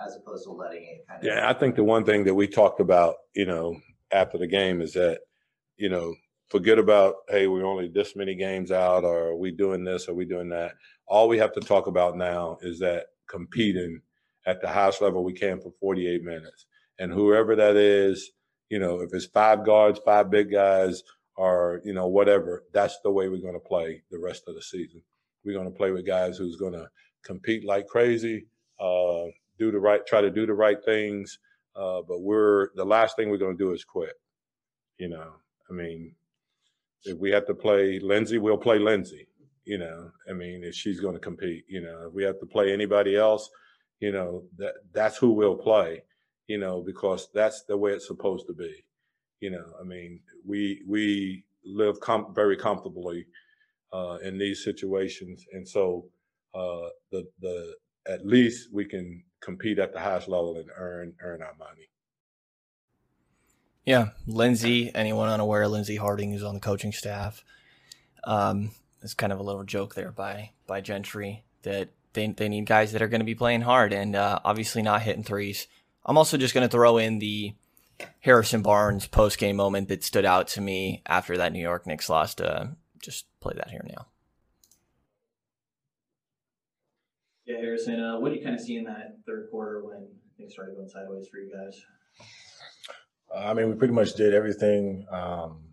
as 0.06 0.15
opposed 0.15 0.43
to 0.45 0.51
letting 0.51 0.84
it 0.84 1.06
kind 1.08 1.19
of 1.19 1.25
Yeah, 1.25 1.49
I 1.49 1.54
think 1.54 1.75
the 1.75 1.84
one 1.84 2.06
thing 2.06 2.23
that 2.25 2.34
we 2.34 2.47
talked 2.47 2.80
about, 2.80 3.15
you 3.36 3.45
know, 3.45 3.77
after 4.12 4.38
the 4.38 4.47
game 4.47 4.82
is 4.82 4.93
that, 4.93 5.21
you 5.77 5.89
know, 5.89 6.15
forget 6.49 6.80
about, 6.80 7.15
hey, 7.30 7.47
we're 7.47 7.65
only 7.65 7.88
this 7.88 8.15
many 8.15 8.36
games 8.36 8.71
out, 8.71 9.04
or 9.04 9.30
are 9.30 9.36
we 9.36 9.51
doing 9.51 9.84
this, 9.84 10.08
are 10.08 10.13
we 10.13 10.25
doing 10.25 10.49
that? 10.49 10.73
All 11.08 11.27
we 11.27 11.38
have 11.38 11.54
to 11.54 11.62
talk 11.62 11.88
about 11.88 12.17
now 12.17 12.58
is 12.62 12.80
that 12.80 13.08
competing 13.27 14.01
at 14.45 14.62
the 14.62 14.67
highest 14.67 15.01
level 15.01 15.23
we 15.23 15.34
can 15.34 15.60
for 15.62 15.71
48 15.80 16.23
minutes. 16.23 16.65
And 16.99 17.12
whoever 17.12 17.56
that 17.56 17.75
is, 17.75 18.32
you 18.69 18.80
know, 18.80 19.01
if 19.01 19.13
it's 19.13 19.25
five 19.25 19.65
guards, 19.65 19.99
five 20.06 20.30
big 20.30 20.51
guys, 20.51 21.04
or 21.41 21.82
you 21.84 21.93
know 21.93 22.08
whatever. 22.08 22.63
That's 22.73 22.99
the 23.04 23.12
way 23.12 23.27
we're 23.30 23.41
going 23.41 23.54
to 23.54 23.60
play 23.60 24.04
the 24.12 24.19
rest 24.19 24.43
of 24.47 24.56
the 24.56 24.62
season. 24.62 25.01
We're 25.43 25.56
going 25.56 25.71
to 25.71 25.77
play 25.77 25.91
with 25.91 26.06
guys 26.06 26.38
who's 26.38 26.56
going 26.56 26.73
to 26.73 26.88
compete 27.23 27.65
like 27.65 27.88
crazy, 27.88 28.45
uh, 28.80 29.25
do 29.59 29.71
the 29.71 29.79
right, 29.79 30.05
try 30.05 30.21
to 30.21 30.31
do 30.31 30.45
the 30.45 30.53
right 30.53 30.77
things. 30.83 31.39
Uh, 31.75 32.01
but 32.07 32.21
we're 32.21 32.69
the 32.75 32.85
last 32.85 33.15
thing 33.15 33.29
we're 33.29 33.37
going 33.37 33.57
to 33.57 33.63
do 33.63 33.73
is 33.73 33.83
quit. 33.83 34.13
You 34.97 35.09
know, 35.09 35.31
I 35.69 35.73
mean, 35.73 36.15
if 37.05 37.17
we 37.17 37.31
have 37.31 37.47
to 37.47 37.53
play 37.53 37.99
Lindsay, 37.99 38.37
we'll 38.37 38.57
play 38.57 38.79
Lindsay. 38.79 39.27
You 39.65 39.77
know, 39.77 40.11
I 40.29 40.33
mean, 40.33 40.63
if 40.63 40.75
she's 40.75 40.99
going 40.99 41.13
to 41.13 41.19
compete, 41.19 41.63
you 41.67 41.81
know, 41.81 42.07
if 42.07 42.13
we 42.13 42.23
have 42.23 42.39
to 42.39 42.45
play 42.45 42.73
anybody 42.73 43.15
else, 43.15 43.49
you 43.99 44.11
know, 44.11 44.43
that 44.57 44.73
that's 44.93 45.17
who 45.17 45.31
we'll 45.31 45.55
play. 45.55 46.03
You 46.47 46.57
know, 46.57 46.81
because 46.81 47.29
that's 47.33 47.63
the 47.63 47.77
way 47.77 47.91
it's 47.91 48.07
supposed 48.07 48.47
to 48.47 48.53
be. 48.53 48.73
You 49.39 49.51
know, 49.51 49.65
I 49.79 49.83
mean, 49.83 50.19
we 50.45 50.81
we 50.87 51.45
live 51.63 51.99
com- 51.99 52.33
very 52.35 52.57
comfortably 52.57 53.25
uh, 53.93 54.17
in 54.23 54.37
these 54.37 54.63
situations, 54.63 55.45
and 55.53 55.67
so 55.67 56.05
uh, 56.53 56.89
the 57.11 57.27
the 57.39 57.75
at 58.07 58.25
least 58.25 58.69
we 58.73 58.85
can 58.85 59.23
compete 59.41 59.80
at 59.80 59.93
the 59.93 59.99
highest 59.99 60.27
level 60.27 60.56
and 60.56 60.69
earn 60.77 61.13
earn 61.21 61.41
our 61.41 61.56
money. 61.58 61.89
Yeah, 63.86 64.10
Lindsay. 64.27 64.93
Anyone 64.93 65.30
unaware, 65.30 65.67
Lindsay 65.67 65.95
Harding 65.95 66.34
is 66.34 66.43
on 66.43 66.54
the 66.54 66.60
coaching 66.60 66.91
staff. 66.91 67.43
Um, 68.23 68.71
it's 69.01 69.15
kind 69.15 69.34
of 69.34 69.39
a 69.39 69.43
little 69.43 69.63
joke 69.63 69.95
there 69.95 70.12
by 70.12 70.51
by 70.67 70.82
Gentry 70.82 71.43
that 71.63 71.89
they 72.13 72.27
they 72.27 72.49
need 72.49 72.65
guys 72.65 72.91
that 72.91 73.01
are 73.01 73.08
going 73.08 73.21
to 73.21 73.25
be 73.25 73.36
playing 73.36 73.62
hard 73.62 73.93
and 73.93 74.15
uh, 74.15 74.39
obviously 74.45 74.82
not 74.82 75.01
hitting 75.01 75.23
threes. 75.23 75.67
I'm 76.06 76.17
also 76.17 76.38
just 76.38 76.54
going 76.54 76.67
to 76.67 76.71
throw 76.71 76.97
in 76.97 77.19
the 77.19 77.54
Harrison 78.21 78.62
Barnes 78.62 79.08
post 79.08 79.38
game 79.38 79.56
moment 79.56 79.88
that 79.89 80.04
stood 80.04 80.25
out 80.25 80.47
to 80.49 80.62
me 80.62 81.01
after 81.06 81.38
that 81.38 81.54
New 81.54 81.62
York 81.62 81.86
Knicks 81.86 82.10
lost. 82.10 82.41
Uh, 82.41 82.67
just 82.99 83.25
play 83.39 83.54
that 83.56 83.69
here 83.69 83.86
now. 83.88 84.06
Yeah, 87.51 87.59
Harrison, 87.59 87.99
uh, 87.99 88.17
what 88.17 88.29
do 88.29 88.37
you 88.37 88.43
kind 88.43 88.55
of 88.55 88.61
see 88.61 88.77
in 88.77 88.85
that 88.85 89.17
third 89.27 89.49
quarter 89.51 89.83
when 89.83 90.07
things 90.37 90.53
started 90.53 90.75
going 90.75 90.87
sideways 90.87 91.27
for 91.27 91.37
you 91.37 91.51
guys? 91.51 91.81
I 93.35 93.53
mean, 93.53 93.69
we 93.69 93.75
pretty 93.75 93.93
much 93.93 94.13
did 94.13 94.33
everything 94.33 95.05
um, 95.11 95.63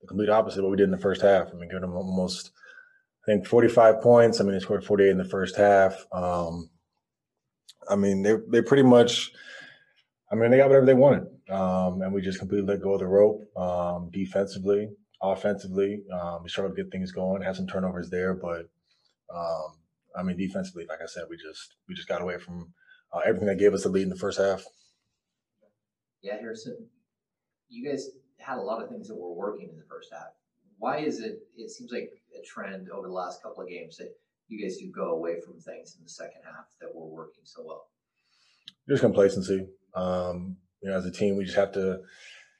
the 0.00 0.08
complete 0.08 0.28
opposite 0.28 0.58
of 0.58 0.64
what 0.64 0.72
we 0.72 0.76
did 0.76 0.84
in 0.84 0.90
the 0.90 0.98
first 0.98 1.22
half. 1.22 1.48
I 1.48 1.52
mean, 1.52 1.68
giving 1.68 1.82
them 1.82 1.94
almost, 1.94 2.50
I 3.24 3.32
think, 3.32 3.46
45 3.46 4.00
points. 4.00 4.40
I 4.40 4.44
mean, 4.44 4.54
they 4.54 4.58
scored 4.58 4.84
48 4.84 5.10
in 5.10 5.18
the 5.18 5.24
first 5.24 5.56
half. 5.56 6.04
Um, 6.10 6.68
I 7.88 7.94
mean, 7.94 8.22
they 8.22 8.34
they 8.48 8.62
pretty 8.62 8.82
much, 8.82 9.30
I 10.32 10.34
mean, 10.34 10.50
they 10.50 10.56
got 10.56 10.68
whatever 10.68 10.86
they 10.86 10.94
wanted, 10.94 11.26
um, 11.48 12.02
and 12.02 12.12
we 12.12 12.22
just 12.22 12.40
completely 12.40 12.66
let 12.66 12.82
go 12.82 12.94
of 12.94 13.00
the 13.00 13.06
rope 13.06 13.44
um, 13.56 14.10
defensively, 14.12 14.88
offensively. 15.20 16.02
Um, 16.12 16.42
we 16.42 16.48
struggled 16.48 16.76
to 16.76 16.82
get 16.82 16.90
things 16.90 17.12
going. 17.12 17.42
Had 17.42 17.54
some 17.54 17.68
turnovers 17.68 18.10
there, 18.10 18.34
but 18.34 18.68
um, 19.32 19.76
I 20.16 20.22
mean, 20.22 20.36
defensively, 20.36 20.86
like 20.88 21.00
I 21.02 21.06
said, 21.06 21.24
we 21.28 21.36
just 21.36 21.76
we 21.88 21.94
just 21.94 22.08
got 22.08 22.22
away 22.22 22.38
from 22.38 22.72
uh, 23.12 23.20
everything 23.26 23.48
that 23.48 23.58
gave 23.58 23.74
us 23.74 23.82
the 23.82 23.88
lead 23.88 24.02
in 24.02 24.08
the 24.08 24.16
first 24.16 24.38
half. 24.38 24.64
Yeah, 26.22 26.38
Harrison, 26.38 26.86
you 27.68 27.88
guys 27.88 28.10
had 28.38 28.58
a 28.58 28.62
lot 28.62 28.82
of 28.82 28.88
things 28.88 29.08
that 29.08 29.16
were 29.16 29.32
working 29.32 29.68
in 29.68 29.76
the 29.76 29.84
first 29.88 30.10
half. 30.12 30.30
Why 30.78 30.98
is 30.98 31.20
it? 31.20 31.40
It 31.56 31.70
seems 31.70 31.92
like 31.92 32.10
a 32.38 32.44
trend 32.44 32.90
over 32.90 33.06
the 33.06 33.12
last 33.12 33.42
couple 33.42 33.62
of 33.62 33.68
games 33.68 33.96
that 33.98 34.14
you 34.48 34.62
guys 34.62 34.76
do 34.76 34.90
go 34.90 35.12
away 35.12 35.40
from 35.40 35.58
things 35.60 35.96
in 35.96 36.04
the 36.04 36.10
second 36.10 36.42
half 36.44 36.66
that 36.80 36.94
were 36.94 37.06
working 37.06 37.42
so 37.44 37.62
well. 37.64 37.86
Just 38.88 39.02
complacency. 39.02 39.66
Um, 39.94 40.56
you 40.82 40.90
know, 40.90 40.96
as 40.96 41.06
a 41.06 41.10
team, 41.10 41.36
we 41.36 41.44
just 41.44 41.56
have 41.56 41.72
to 41.72 42.00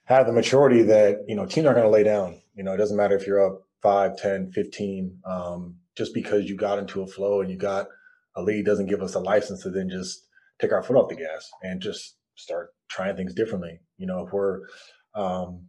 have 0.04 0.26
the 0.26 0.32
maturity 0.32 0.82
that 0.82 1.24
you 1.26 1.34
know 1.34 1.46
teams 1.46 1.66
aren't 1.66 1.78
going 1.78 1.86
to 1.86 1.92
lay 1.92 2.04
down. 2.04 2.40
You 2.54 2.62
know, 2.62 2.72
it 2.72 2.78
doesn't 2.78 2.96
matter 2.96 3.16
if 3.16 3.26
you're 3.26 3.44
up 3.44 3.62
5, 3.82 4.16
10, 4.16 4.52
15. 4.52 5.18
Um, 5.24 5.76
just 5.96 6.14
because 6.14 6.48
you 6.48 6.56
got 6.56 6.78
into 6.78 7.02
a 7.02 7.06
flow 7.06 7.40
and 7.40 7.50
you 7.50 7.56
got 7.56 7.86
a 8.36 8.42
lead 8.42 8.64
doesn't 8.64 8.88
give 8.88 9.02
us 9.02 9.14
a 9.14 9.20
license 9.20 9.62
to 9.62 9.70
then 9.70 9.88
just 9.90 10.26
take 10.60 10.72
our 10.72 10.82
foot 10.82 10.96
off 10.96 11.08
the 11.08 11.16
gas 11.16 11.50
and 11.62 11.80
just 11.80 12.16
start 12.34 12.70
trying 12.88 13.16
things 13.16 13.34
differently. 13.34 13.80
You 13.98 14.06
know, 14.06 14.26
if 14.26 14.32
we're 14.32 14.60
um, 15.14 15.66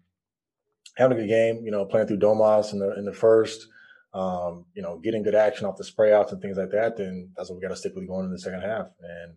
having 0.98 1.18
a 1.18 1.22
good 1.22 1.30
game, 1.30 1.62
you 1.66 1.72
know, 1.72 1.86
playing 1.86 2.08
through 2.08 2.20
Domas 2.20 2.74
in 2.74 2.80
the 2.80 2.96
in 2.98 3.06
the 3.06 3.14
first, 3.14 3.68
um, 4.14 4.66
you 4.74 4.82
know, 4.82 5.00
getting 5.00 5.24
good 5.24 5.36
action 5.36 5.66
off 5.66 5.78
the 5.78 5.84
spray 5.84 6.14
outs 6.14 6.32
and 6.32 6.42
things 6.42 6.58
like 6.58 6.72
that, 6.72 6.98
then 6.98 7.32
that's 7.36 7.50
what 7.50 7.56
we 7.58 7.62
got 7.62 7.70
to 7.70 7.76
stick 7.76 7.94
with 7.96 8.08
going 8.08 8.26
in 8.26 8.32
the 8.32 8.40
second 8.40 8.62
half. 8.62 8.88
And 9.02 9.34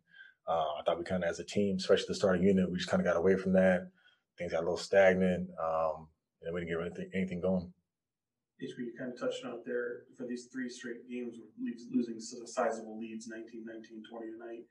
uh, 0.46 0.79
I 0.79 0.83
thought 0.85 0.99
we 0.99 1.05
kind 1.05 1.25
of, 1.25 1.31
as 1.31 1.40
a 1.40 1.44
team, 1.44 1.77
especially 1.77 2.07
the 2.09 2.14
starting 2.14 2.44
unit, 2.44 2.70
we 2.70 2.79
just 2.79 2.90
kind 2.90 3.01
of 3.01 3.07
got 3.07 3.16
away 3.16 3.37
from 3.37 3.55
that. 3.55 3.88
Things 4.38 4.53
got 4.53 4.61
a 4.61 4.61
little 4.61 4.77
stagnant, 4.77 5.49
um, 5.62 6.09
and 6.42 6.55
we 6.55 6.61
didn't 6.61 6.70
get 6.70 6.87
anything, 6.87 7.11
anything 7.14 7.40
going. 7.40 7.72
HB, 8.62 8.79
you 8.79 8.92
kind 8.99 9.12
of 9.12 9.21
touched 9.21 9.45
on 9.45 9.53
it 9.53 9.66
there 9.66 10.05
for 10.16 10.27
these 10.27 10.49
three 10.53 10.69
straight 10.69 11.09
games, 11.11 11.37
losing 11.92 12.19
sizable 12.19 12.99
leads 12.99 13.29
19, 13.29 13.64
19, 13.66 14.03
20 14.11 14.27
tonight. 14.33 14.64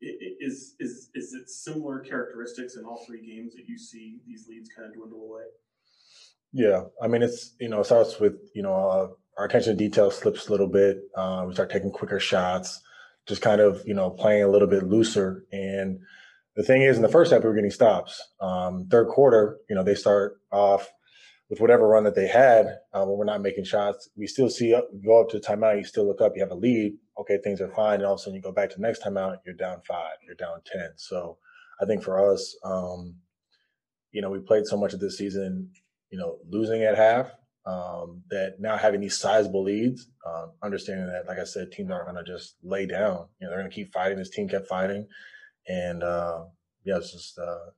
Is, 0.00 0.74
is, 0.80 1.10
is 1.14 1.34
it 1.34 1.48
similar 1.48 2.00
characteristics 2.00 2.76
in 2.76 2.84
all 2.84 3.04
three 3.06 3.24
games 3.24 3.54
that 3.54 3.66
you 3.66 3.78
see 3.78 4.20
these 4.26 4.46
leads 4.48 4.68
kind 4.76 4.88
of 4.88 4.94
dwindle 4.94 5.22
away? 5.22 5.44
Yeah, 6.54 6.84
I 7.02 7.08
mean 7.08 7.22
it's 7.22 7.56
you 7.58 7.68
know 7.68 7.80
it 7.80 7.86
starts 7.86 8.20
with 8.20 8.34
you 8.54 8.62
know 8.62 8.74
uh, 8.74 9.08
our 9.36 9.46
attention 9.46 9.76
to 9.76 9.84
detail 9.84 10.12
slips 10.12 10.46
a 10.46 10.52
little 10.52 10.68
bit. 10.68 10.98
Uh, 11.16 11.44
we 11.48 11.52
start 11.52 11.68
taking 11.68 11.90
quicker 11.90 12.20
shots, 12.20 12.80
just 13.26 13.42
kind 13.42 13.60
of 13.60 13.82
you 13.84 13.92
know 13.92 14.10
playing 14.10 14.44
a 14.44 14.48
little 14.48 14.68
bit 14.68 14.84
looser. 14.84 15.44
And 15.50 15.98
the 16.54 16.62
thing 16.62 16.82
is, 16.82 16.94
in 16.94 17.02
the 17.02 17.08
first 17.08 17.32
half 17.32 17.42
we 17.42 17.48
were 17.48 17.56
getting 17.56 17.72
stops. 17.72 18.22
Um, 18.40 18.86
third 18.88 19.08
quarter, 19.08 19.58
you 19.68 19.74
know 19.74 19.82
they 19.82 19.96
start 19.96 20.36
off 20.52 20.88
with 21.54 21.60
whatever 21.60 21.88
run 21.88 22.04
that 22.04 22.14
they 22.14 22.26
had 22.26 22.66
uh, 22.92 23.04
when 23.04 23.18
we're 23.18 23.24
not 23.24 23.42
making 23.42 23.64
shots. 23.64 24.08
We 24.16 24.26
still 24.26 24.50
see 24.50 24.78
go 25.04 25.20
up 25.20 25.28
to 25.30 25.38
the 25.38 25.46
timeout. 25.46 25.78
You 25.78 25.84
still 25.84 26.06
look 26.06 26.20
up. 26.20 26.32
You 26.34 26.42
have 26.42 26.50
a 26.50 26.56
lead. 26.56 26.94
Okay, 27.20 27.38
things 27.42 27.60
are 27.60 27.70
fine. 27.70 27.96
And 27.96 28.04
all 28.04 28.14
of 28.14 28.20
a 28.20 28.22
sudden 28.22 28.34
you 28.34 28.42
go 28.42 28.52
back 28.52 28.70
to 28.70 28.76
the 28.76 28.82
next 28.82 29.02
timeout. 29.02 29.36
You're 29.46 29.54
down 29.54 29.80
five. 29.86 30.16
You're 30.26 30.34
down 30.34 30.60
ten. 30.66 30.90
So 30.96 31.38
I 31.80 31.86
think 31.86 32.02
for 32.02 32.32
us, 32.32 32.56
um, 32.64 33.14
you 34.12 34.20
know, 34.22 34.30
we 34.30 34.38
played 34.40 34.66
so 34.66 34.76
much 34.76 34.92
of 34.92 35.00
this 35.00 35.18
season 35.18 35.70
you 36.14 36.20
know, 36.20 36.38
losing 36.48 36.84
at 36.84 36.96
half, 36.96 37.32
um, 37.66 38.22
that 38.30 38.60
now 38.60 38.76
having 38.76 39.00
these 39.00 39.18
sizable 39.18 39.64
leads, 39.64 40.06
um, 40.24 40.52
understanding 40.62 41.06
that, 41.06 41.26
like 41.26 41.40
I 41.40 41.44
said, 41.44 41.72
teams 41.72 41.90
aren't 41.90 42.06
going 42.06 42.24
to 42.24 42.32
just 42.32 42.54
lay 42.62 42.86
down. 42.86 43.26
You 43.40 43.46
know, 43.46 43.50
they're 43.50 43.58
going 43.58 43.68
to 43.68 43.74
keep 43.74 43.92
fighting. 43.92 44.16
This 44.16 44.30
team 44.30 44.48
kept 44.48 44.68
fighting, 44.68 45.08
and 45.66 46.04
uh, 46.04 46.44
yeah, 46.84 46.98
it's 46.98 47.10
just 47.10 47.36
uh, 47.36 47.70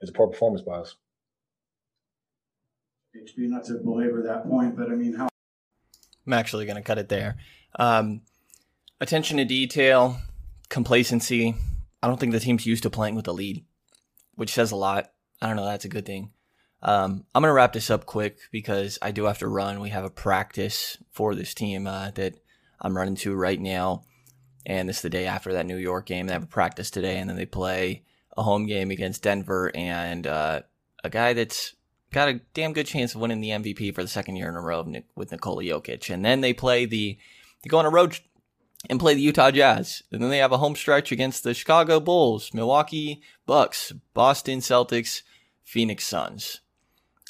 it's 0.00 0.10
a 0.10 0.14
poor 0.14 0.28
performance 0.28 0.62
by 0.62 0.76
us. 0.76 0.96
HB, 3.16 3.48
not 3.48 3.64
to 3.66 3.74
belabor 3.74 4.22
that 4.22 4.48
point, 4.48 4.76
but 4.76 4.90
I 4.90 4.94
mean, 4.94 5.14
how? 5.14 5.28
I'm 6.26 6.32
actually 6.32 6.66
going 6.66 6.76
to 6.76 6.82
cut 6.82 6.98
it 6.98 7.08
there. 7.08 7.36
Um, 7.78 8.22
attention 9.00 9.36
to 9.36 9.44
detail, 9.44 10.18
complacency. 10.68 11.54
I 12.02 12.08
don't 12.08 12.18
think 12.18 12.32
the 12.32 12.40
team's 12.40 12.66
used 12.66 12.82
to 12.82 12.90
playing 12.90 13.14
with 13.14 13.28
a 13.28 13.32
lead, 13.32 13.64
which 14.34 14.52
says 14.52 14.72
a 14.72 14.76
lot. 14.76 15.12
I 15.40 15.46
don't 15.46 15.56
know. 15.56 15.64
That's 15.64 15.84
a 15.84 15.90
good 15.90 16.06
thing. 16.06 16.32
Um, 16.82 17.24
I'm 17.34 17.42
going 17.42 17.50
to 17.50 17.54
wrap 17.54 17.72
this 17.72 17.90
up 17.90 18.04
quick 18.04 18.38
because 18.50 18.98
I 19.00 19.10
do 19.10 19.24
have 19.24 19.38
to 19.38 19.48
run. 19.48 19.80
We 19.80 19.90
have 19.90 20.04
a 20.04 20.10
practice 20.10 20.98
for 21.12 21.34
this 21.34 21.54
team 21.54 21.86
uh, 21.86 22.10
that 22.12 22.34
I'm 22.80 22.96
running 22.96 23.16
to 23.16 23.34
right 23.34 23.60
now. 23.60 24.04
And 24.66 24.88
this 24.88 24.96
is 24.96 25.02
the 25.02 25.10
day 25.10 25.26
after 25.26 25.52
that 25.52 25.66
New 25.66 25.76
York 25.76 26.06
game. 26.06 26.26
They 26.26 26.32
have 26.32 26.42
a 26.42 26.46
practice 26.46 26.90
today, 26.90 27.18
and 27.18 27.28
then 27.28 27.36
they 27.36 27.46
play 27.46 28.02
a 28.36 28.42
home 28.42 28.66
game 28.66 28.90
against 28.90 29.22
Denver 29.22 29.70
and 29.74 30.26
uh, 30.26 30.62
a 31.02 31.10
guy 31.10 31.32
that's 31.32 31.74
got 32.14 32.28
a 32.28 32.40
damn 32.54 32.72
good 32.72 32.86
chance 32.86 33.14
of 33.14 33.20
winning 33.20 33.40
the 33.40 33.50
MVP 33.50 33.94
for 33.94 34.02
the 34.02 34.08
second 34.08 34.36
year 34.36 34.48
in 34.48 34.54
a 34.54 34.60
row 34.60 34.86
with 35.16 35.32
Nikola 35.32 35.64
Jokic. 35.64 36.08
And 36.08 36.24
then 36.24 36.40
they 36.40 36.54
play 36.54 36.86
the, 36.86 37.18
they 37.62 37.68
go 37.68 37.78
on 37.78 37.86
a 37.86 37.90
road 37.90 38.18
and 38.88 39.00
play 39.00 39.14
the 39.14 39.20
Utah 39.20 39.50
Jazz. 39.50 40.02
And 40.12 40.22
then 40.22 40.30
they 40.30 40.38
have 40.38 40.52
a 40.52 40.58
home 40.58 40.76
stretch 40.76 41.10
against 41.10 41.42
the 41.42 41.54
Chicago 41.54 41.98
Bulls, 41.98 42.54
Milwaukee 42.54 43.20
Bucks, 43.46 43.92
Boston 44.14 44.60
Celtics, 44.60 45.22
Phoenix 45.64 46.06
Suns. 46.06 46.60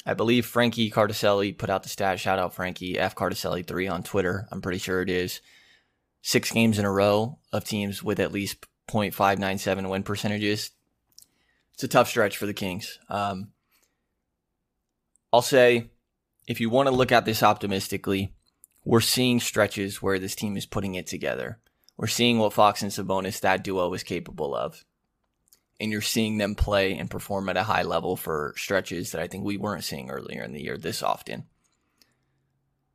I 0.05 0.13
believe 0.13 0.45
Frankie 0.45 0.91
Cardicelli 0.91 1.57
put 1.57 1.71
out 1.71 1.81
the 1.81 1.89
stat. 1.89 2.19
Shout 2.19 2.37
out 2.37 2.53
Frankie 2.53 2.99
F 2.99 3.15
Cardicelli 3.15 3.65
three 3.65 3.87
on 3.87 4.03
Twitter. 4.03 4.47
I'm 4.51 4.61
pretty 4.61 4.77
sure 4.77 5.01
it 5.01 5.09
is 5.09 5.41
six 6.21 6.51
games 6.51 6.77
in 6.77 6.85
a 6.85 6.91
row 6.91 7.39
of 7.51 7.65
teams 7.65 8.03
with 8.03 8.19
at 8.19 8.31
least 8.31 8.67
0.597 8.87 9.89
win 9.89 10.03
percentages. 10.03 10.69
It's 11.73 11.83
a 11.83 11.87
tough 11.87 12.07
stretch 12.07 12.37
for 12.37 12.45
the 12.45 12.53
Kings. 12.53 12.99
Um, 13.09 13.49
I'll 15.35 15.41
say, 15.41 15.89
if 16.47 16.61
you 16.61 16.69
want 16.69 16.87
to 16.87 16.95
look 16.95 17.11
at 17.11 17.25
this 17.25 17.43
optimistically, 17.43 18.33
we're 18.85 19.01
seeing 19.01 19.39
stretches 19.39 20.01
where 20.01 20.17
this 20.17 20.35
team 20.35 20.55
is 20.55 20.65
putting 20.65 20.95
it 20.95 21.07
together. 21.07 21.59
We're 21.97 22.07
seeing 22.07 22.39
what 22.39 22.53
Fox 22.53 22.81
and 22.81 22.91
Sabonis, 22.91 23.41
that 23.41 23.63
duo, 23.63 23.93
is 23.93 24.03
capable 24.03 24.55
of 24.55 24.85
and 25.79 25.91
you're 25.91 26.01
seeing 26.01 26.37
them 26.37 26.55
play 26.55 26.97
and 26.97 27.09
perform 27.09 27.49
at 27.49 27.57
a 27.57 27.63
high 27.63 27.83
level 27.83 28.15
for 28.15 28.53
stretches 28.55 29.11
that 29.11 29.21
I 29.21 29.27
think 29.27 29.43
we 29.43 29.57
weren't 29.57 29.83
seeing 29.83 30.09
earlier 30.09 30.41
in 30.43 30.53
the 30.53 30.63
year 30.63 30.77
this 30.77 31.03
often. 31.03 31.43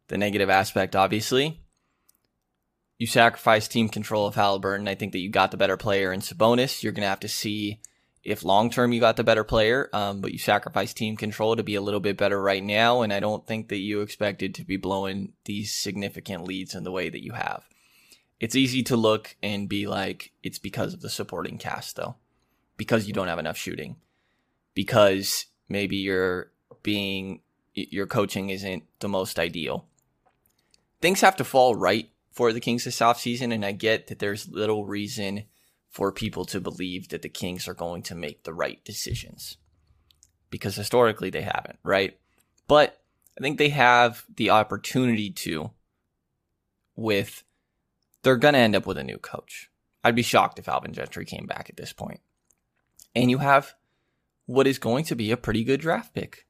The 0.08 0.16
negative 0.18 0.48
aspect, 0.48 0.96
obviously, 0.96 1.60
you 2.98 3.06
sacrifice 3.06 3.68
team 3.68 3.88
control 3.88 4.26
of 4.26 4.34
Halliburton. 4.34 4.88
I 4.88 4.94
think 4.94 5.12
that 5.12 5.18
you 5.18 5.30
got 5.30 5.50
the 5.50 5.56
better 5.56 5.76
player 5.76 6.10
in 6.10 6.20
Sabonis. 6.20 6.82
You're 6.82 6.92
going 6.92 7.02
to 7.02 7.10
have 7.10 7.20
to 7.20 7.28
see 7.28 7.80
if 8.22 8.44
long 8.44 8.70
term 8.70 8.92
you 8.92 9.00
got 9.00 9.16
the 9.16 9.24
better 9.24 9.44
player, 9.44 9.88
um, 9.92 10.20
but 10.20 10.32
you 10.32 10.38
sacrifice 10.38 10.92
team 10.92 11.16
control 11.16 11.56
to 11.56 11.62
be 11.62 11.74
a 11.74 11.80
little 11.80 12.00
bit 12.00 12.16
better 12.16 12.40
right 12.40 12.62
now. 12.62 13.02
And 13.02 13.12
I 13.12 13.20
don't 13.20 13.46
think 13.46 13.68
that 13.68 13.78
you 13.78 14.02
expected 14.02 14.54
to 14.54 14.64
be 14.64 14.76
blowing 14.76 15.32
these 15.44 15.72
significant 15.72 16.44
leads 16.44 16.74
in 16.74 16.84
the 16.84 16.92
way 16.92 17.08
that 17.08 17.24
you 17.24 17.32
have. 17.32 17.64
It's 18.38 18.56
easy 18.56 18.82
to 18.84 18.96
look 18.96 19.36
and 19.42 19.68
be 19.68 19.86
like, 19.86 20.32
it's 20.42 20.58
because 20.58 20.94
of 20.94 21.02
the 21.02 21.10
supporting 21.10 21.58
cast, 21.58 21.96
though, 21.96 22.16
because 22.76 23.06
you 23.06 23.12
don't 23.12 23.28
have 23.28 23.38
enough 23.38 23.58
shooting, 23.58 23.96
because 24.74 25.46
maybe 25.68 25.96
you're 25.96 26.50
being, 26.82 27.40
your 27.74 28.06
coaching 28.06 28.48
isn't 28.48 28.84
the 29.00 29.08
most 29.08 29.38
ideal. 29.38 29.86
Things 31.02 31.20
have 31.20 31.36
to 31.36 31.44
fall 31.44 31.74
right 31.74 32.08
for 32.32 32.52
the 32.52 32.60
Kings 32.60 32.84
this 32.84 33.00
offseason, 33.00 33.52
and 33.52 33.64
I 33.64 33.72
get 33.72 34.06
that 34.06 34.20
there's 34.20 34.48
little 34.48 34.86
reason 34.86 35.44
for 35.90 36.12
people 36.12 36.44
to 36.46 36.60
believe 36.60 37.08
that 37.08 37.22
the 37.22 37.28
Kings 37.28 37.66
are 37.66 37.74
going 37.74 38.02
to 38.04 38.14
make 38.14 38.44
the 38.44 38.54
right 38.54 38.82
decisions. 38.84 39.56
Because 40.48 40.76
historically 40.76 41.30
they 41.30 41.42
haven't, 41.42 41.78
right? 41.82 42.18
But 42.66 43.00
I 43.36 43.42
think 43.42 43.58
they 43.58 43.70
have 43.70 44.24
the 44.36 44.50
opportunity 44.50 45.30
to 45.30 45.70
with 46.96 47.42
they're 48.22 48.36
going 48.36 48.54
to 48.54 48.60
end 48.60 48.76
up 48.76 48.86
with 48.86 48.98
a 48.98 49.04
new 49.04 49.18
coach. 49.18 49.70
I'd 50.04 50.14
be 50.14 50.22
shocked 50.22 50.58
if 50.58 50.68
Alvin 50.68 50.92
Gentry 50.92 51.24
came 51.24 51.46
back 51.46 51.68
at 51.68 51.76
this 51.76 51.92
point. 51.92 52.20
And 53.14 53.30
you 53.30 53.38
have 53.38 53.74
what 54.46 54.66
is 54.66 54.78
going 54.78 55.04
to 55.04 55.16
be 55.16 55.30
a 55.30 55.36
pretty 55.36 55.64
good 55.64 55.80
draft 55.80 56.14
pick. 56.14 56.46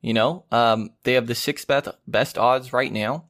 You 0.00 0.14
know, 0.14 0.44
um, 0.52 0.90
they 1.04 1.14
have 1.14 1.26
the 1.26 1.34
sixth 1.34 1.66
best, 1.66 1.88
best 2.06 2.36
odds 2.38 2.72
right 2.72 2.92
now. 2.92 3.24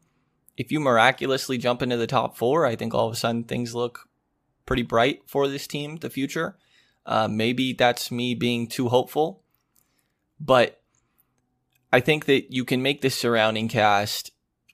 If 0.56 0.72
you 0.72 0.80
miraculously 0.80 1.58
jump 1.58 1.82
into 1.82 1.96
the 1.96 2.06
top 2.06 2.36
four, 2.36 2.66
I 2.66 2.76
think 2.76 2.94
all 2.94 3.06
of 3.06 3.12
a 3.12 3.16
sudden 3.16 3.44
things 3.44 3.74
look 3.74 4.08
pretty 4.66 4.82
bright 4.82 5.22
for 5.26 5.48
this 5.48 5.66
team, 5.66 5.96
the 5.96 6.10
future. 6.10 6.56
Uh, 7.06 7.28
maybe 7.28 7.72
that's 7.72 8.10
me 8.10 8.34
being 8.34 8.66
too 8.66 8.88
hopeful, 8.88 9.42
but 10.40 10.82
I 11.92 12.00
think 12.00 12.26
that 12.26 12.52
you 12.52 12.64
can 12.64 12.82
make 12.82 13.00
this 13.00 13.16
surrounding 13.16 13.68
cast 13.68 14.32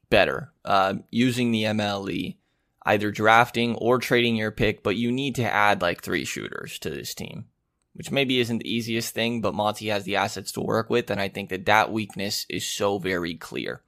better 0.09 0.53
uh, 0.65 0.95
using 1.11 1.53
the 1.53 1.65
MLE, 1.65 2.37
either 2.85 3.11
drafting 3.11 3.77
or 3.77 3.99
trading 3.99 4.35
your 4.35 4.51
pick. 4.51 4.83
But 4.83 4.97
you 4.97 5.13
need 5.13 5.35
to 5.37 5.45
add 5.45 5.83
like 5.83 6.03
three 6.03 6.25
shooters 6.25 6.79
to 6.81 6.91
this 6.91 7.15
team, 7.15 7.45
which 7.93 8.11
maybe 8.11 8.41
isn't 8.41 8.59
the 8.59 8.75
easiest 8.75 9.15
thing. 9.15 9.43
But 9.43 9.55
Monte 9.55 9.87
has 9.89 10.05
the 10.05 10.17
assets 10.17 10.53
to 10.53 10.63
work 10.63 10.89
with, 10.89 11.11
and 11.11 11.21
I 11.21 11.29
think 11.29 11.51
that 11.51 11.67
that 11.67 11.93
weakness 11.93 12.47
is 12.49 12.67
so 12.67 12.99
very 12.99 13.35
clear. 13.35 13.83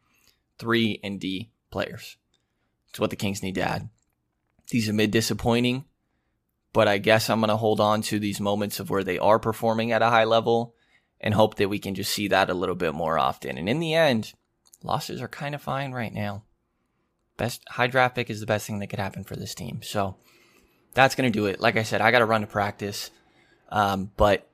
Three 0.58 1.00
and 1.02 1.18
D 1.18 1.50
players. 1.70 2.16
It's 2.90 3.00
what 3.00 3.10
the 3.10 3.16
Kings 3.16 3.42
need 3.42 3.56
to 3.56 3.62
add. 3.62 3.88
These 4.70 4.88
are 4.88 4.92
mid 4.92 5.10
disappointing 5.10 5.86
but 6.74 6.88
I 6.88 6.98
guess 6.98 7.30
I'm 7.30 7.40
going 7.40 7.48
to 7.48 7.56
hold 7.56 7.80
on 7.80 8.02
to 8.02 8.18
these 8.18 8.40
moments 8.40 8.80
of 8.80 8.90
where 8.90 9.04
they 9.04 9.18
are 9.18 9.38
performing 9.38 9.92
at 9.92 10.02
a 10.02 10.10
high 10.10 10.24
level 10.24 10.74
and 11.20 11.32
hope 11.32 11.54
that 11.54 11.70
we 11.70 11.78
can 11.78 11.94
just 11.94 12.12
see 12.12 12.28
that 12.28 12.50
a 12.50 12.54
little 12.54 12.74
bit 12.74 12.92
more 12.92 13.16
often. 13.16 13.56
And 13.56 13.68
in 13.68 13.78
the 13.78 13.94
end, 13.94 14.34
losses 14.82 15.22
are 15.22 15.28
kind 15.28 15.54
of 15.54 15.62
fine 15.62 15.92
right 15.92 16.12
now. 16.12 16.42
Best 17.36 17.62
high 17.68 17.86
draft 17.86 18.16
pick 18.16 18.28
is 18.28 18.40
the 18.40 18.46
best 18.46 18.66
thing 18.66 18.80
that 18.80 18.88
could 18.88 18.98
happen 18.98 19.22
for 19.22 19.36
this 19.36 19.54
team. 19.54 19.82
So 19.82 20.16
that's 20.94 21.14
going 21.14 21.32
to 21.32 21.38
do 21.38 21.46
it. 21.46 21.60
Like 21.60 21.76
I 21.76 21.84
said, 21.84 22.00
I 22.00 22.10
got 22.10 22.18
to 22.18 22.26
run 22.26 22.40
to 22.40 22.46
practice. 22.48 23.12
Um, 23.68 24.10
but 24.16 24.48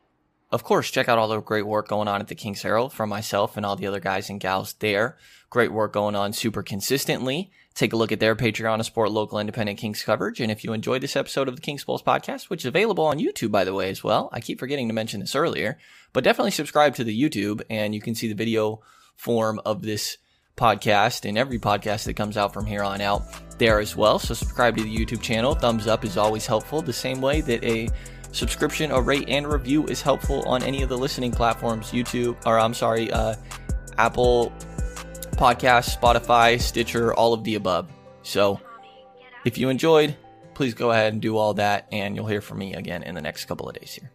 of 0.53 0.65
course, 0.65 0.91
check 0.91 1.09
out 1.09 1.19
all 1.19 1.29
the 1.29 1.41
great 1.41 1.67
work 1.67 1.89
going 1.89 2.09
on 2.09 2.21
at 2.21 2.29
the 2.29 2.35
Kings 2.35 2.63
Herald 2.63 2.93
from 2.93 3.09
myself 3.09 3.57
and 3.57 3.65
all 3.65 3.77
the 3.77 3.87
other 3.87 4.01
guys 4.01 4.29
and 4.29 4.41
gals 4.41 4.75
there. 4.75 5.17
Great 5.49 5.73
work 5.73 5.93
going 5.93 6.17
on 6.17 6.33
super 6.33 6.63
consistently. 6.63 7.53
Take 7.75 7.93
a 7.93 7.97
look 7.97 8.11
at 8.11 8.19
their 8.19 8.35
Patreon 8.35 8.79
to 8.79 8.85
support 8.85 9.13
local 9.13 9.39
independent 9.39 9.79
Kings 9.79 10.03
coverage. 10.03 10.41
And 10.41 10.51
if 10.51 10.65
you 10.65 10.73
enjoyed 10.73 11.03
this 11.03 11.15
episode 11.15 11.49
of 11.49 11.55
the 11.55 11.63
Kings 11.63 11.85
Pulse 11.85 12.03
podcast, 12.03 12.51
which 12.51 12.63
is 12.63 12.67
available 12.67 13.05
on 13.05 13.21
YouTube, 13.21 13.53
by 13.53 13.65
the 13.65 13.75
way, 13.75 13.91
as 13.91 14.03
well, 14.03 14.29
I 14.33 14.41
keep 14.41 14.59
forgetting 14.59 14.89
to 14.89 14.95
mention 14.95 15.21
this 15.21 15.37
earlier, 15.37 15.79
but 16.13 16.25
definitely 16.25 16.51
subscribe 16.51 16.97
to 16.97 17.05
the 17.05 17.21
YouTube 17.21 17.63
and 17.71 17.95
you 17.95 18.01
can 18.01 18.17
see 18.17 18.29
the 18.29 18.35
video 18.35 18.81
form 19.17 19.61
of 19.65 19.83
this 19.83 20.19
podcast 20.57 21.27
and 21.29 21.39
every 21.39 21.59
podcast 21.59 22.05
that 22.05 22.15
comes 22.15 22.37
out 22.37 22.53
from 22.53 22.67
here 22.67 22.83
on 22.83 23.01
out 23.01 23.23
there 23.59 23.79
as 23.79 23.97
well. 23.97 24.19
So 24.19 24.35
subscribe 24.35 24.77
to 24.77 24.83
the 24.83 24.95
YouTube 24.95 25.23
channel. 25.23 25.55
Thumbs 25.55 25.87
up 25.87 26.05
is 26.05 26.17
always 26.17 26.47
helpful, 26.47 26.83
the 26.83 26.93
same 26.93 27.21
way 27.21 27.41
that 27.43 27.63
a 27.65 27.89
subscription, 28.33 28.91
a 28.91 29.01
rate, 29.01 29.29
and 29.29 29.47
review 29.47 29.87
is 29.87 30.03
helpful 30.03 30.43
on 30.49 30.63
any 30.63 30.83
of 30.83 30.89
the 30.89 30.99
listening 30.99 31.33
platforms 31.33 31.91
YouTube, 31.91 32.37
or 32.47 32.59
I'm 32.59 32.75
sorry, 32.75 33.11
uh, 33.11 33.35
Apple 33.99 34.53
Podcasts, 35.33 35.97
Spotify, 35.97 36.61
Stitcher, 36.61 37.15
all 37.15 37.33
of 37.33 37.45
the 37.45 37.55
above. 37.55 37.91
So 38.23 38.61
if 39.45 39.59
you 39.59 39.69
enjoyed, 39.69 40.17
please 40.55 40.75
go 40.75 40.91
ahead 40.91 41.13
and 41.13 41.23
do 41.23 41.37
all 41.37 41.55
that, 41.55 41.89
and 41.91 42.15
you'll 42.15 42.27
hear 42.27 42.41
from 42.41 42.59
me 42.59 42.75
again 42.75 43.03
in 43.03 43.15
the 43.15 43.23
next 43.23 43.47
couple 43.47 43.69
of 43.69 43.79
days 43.79 43.95
here. 43.95 44.11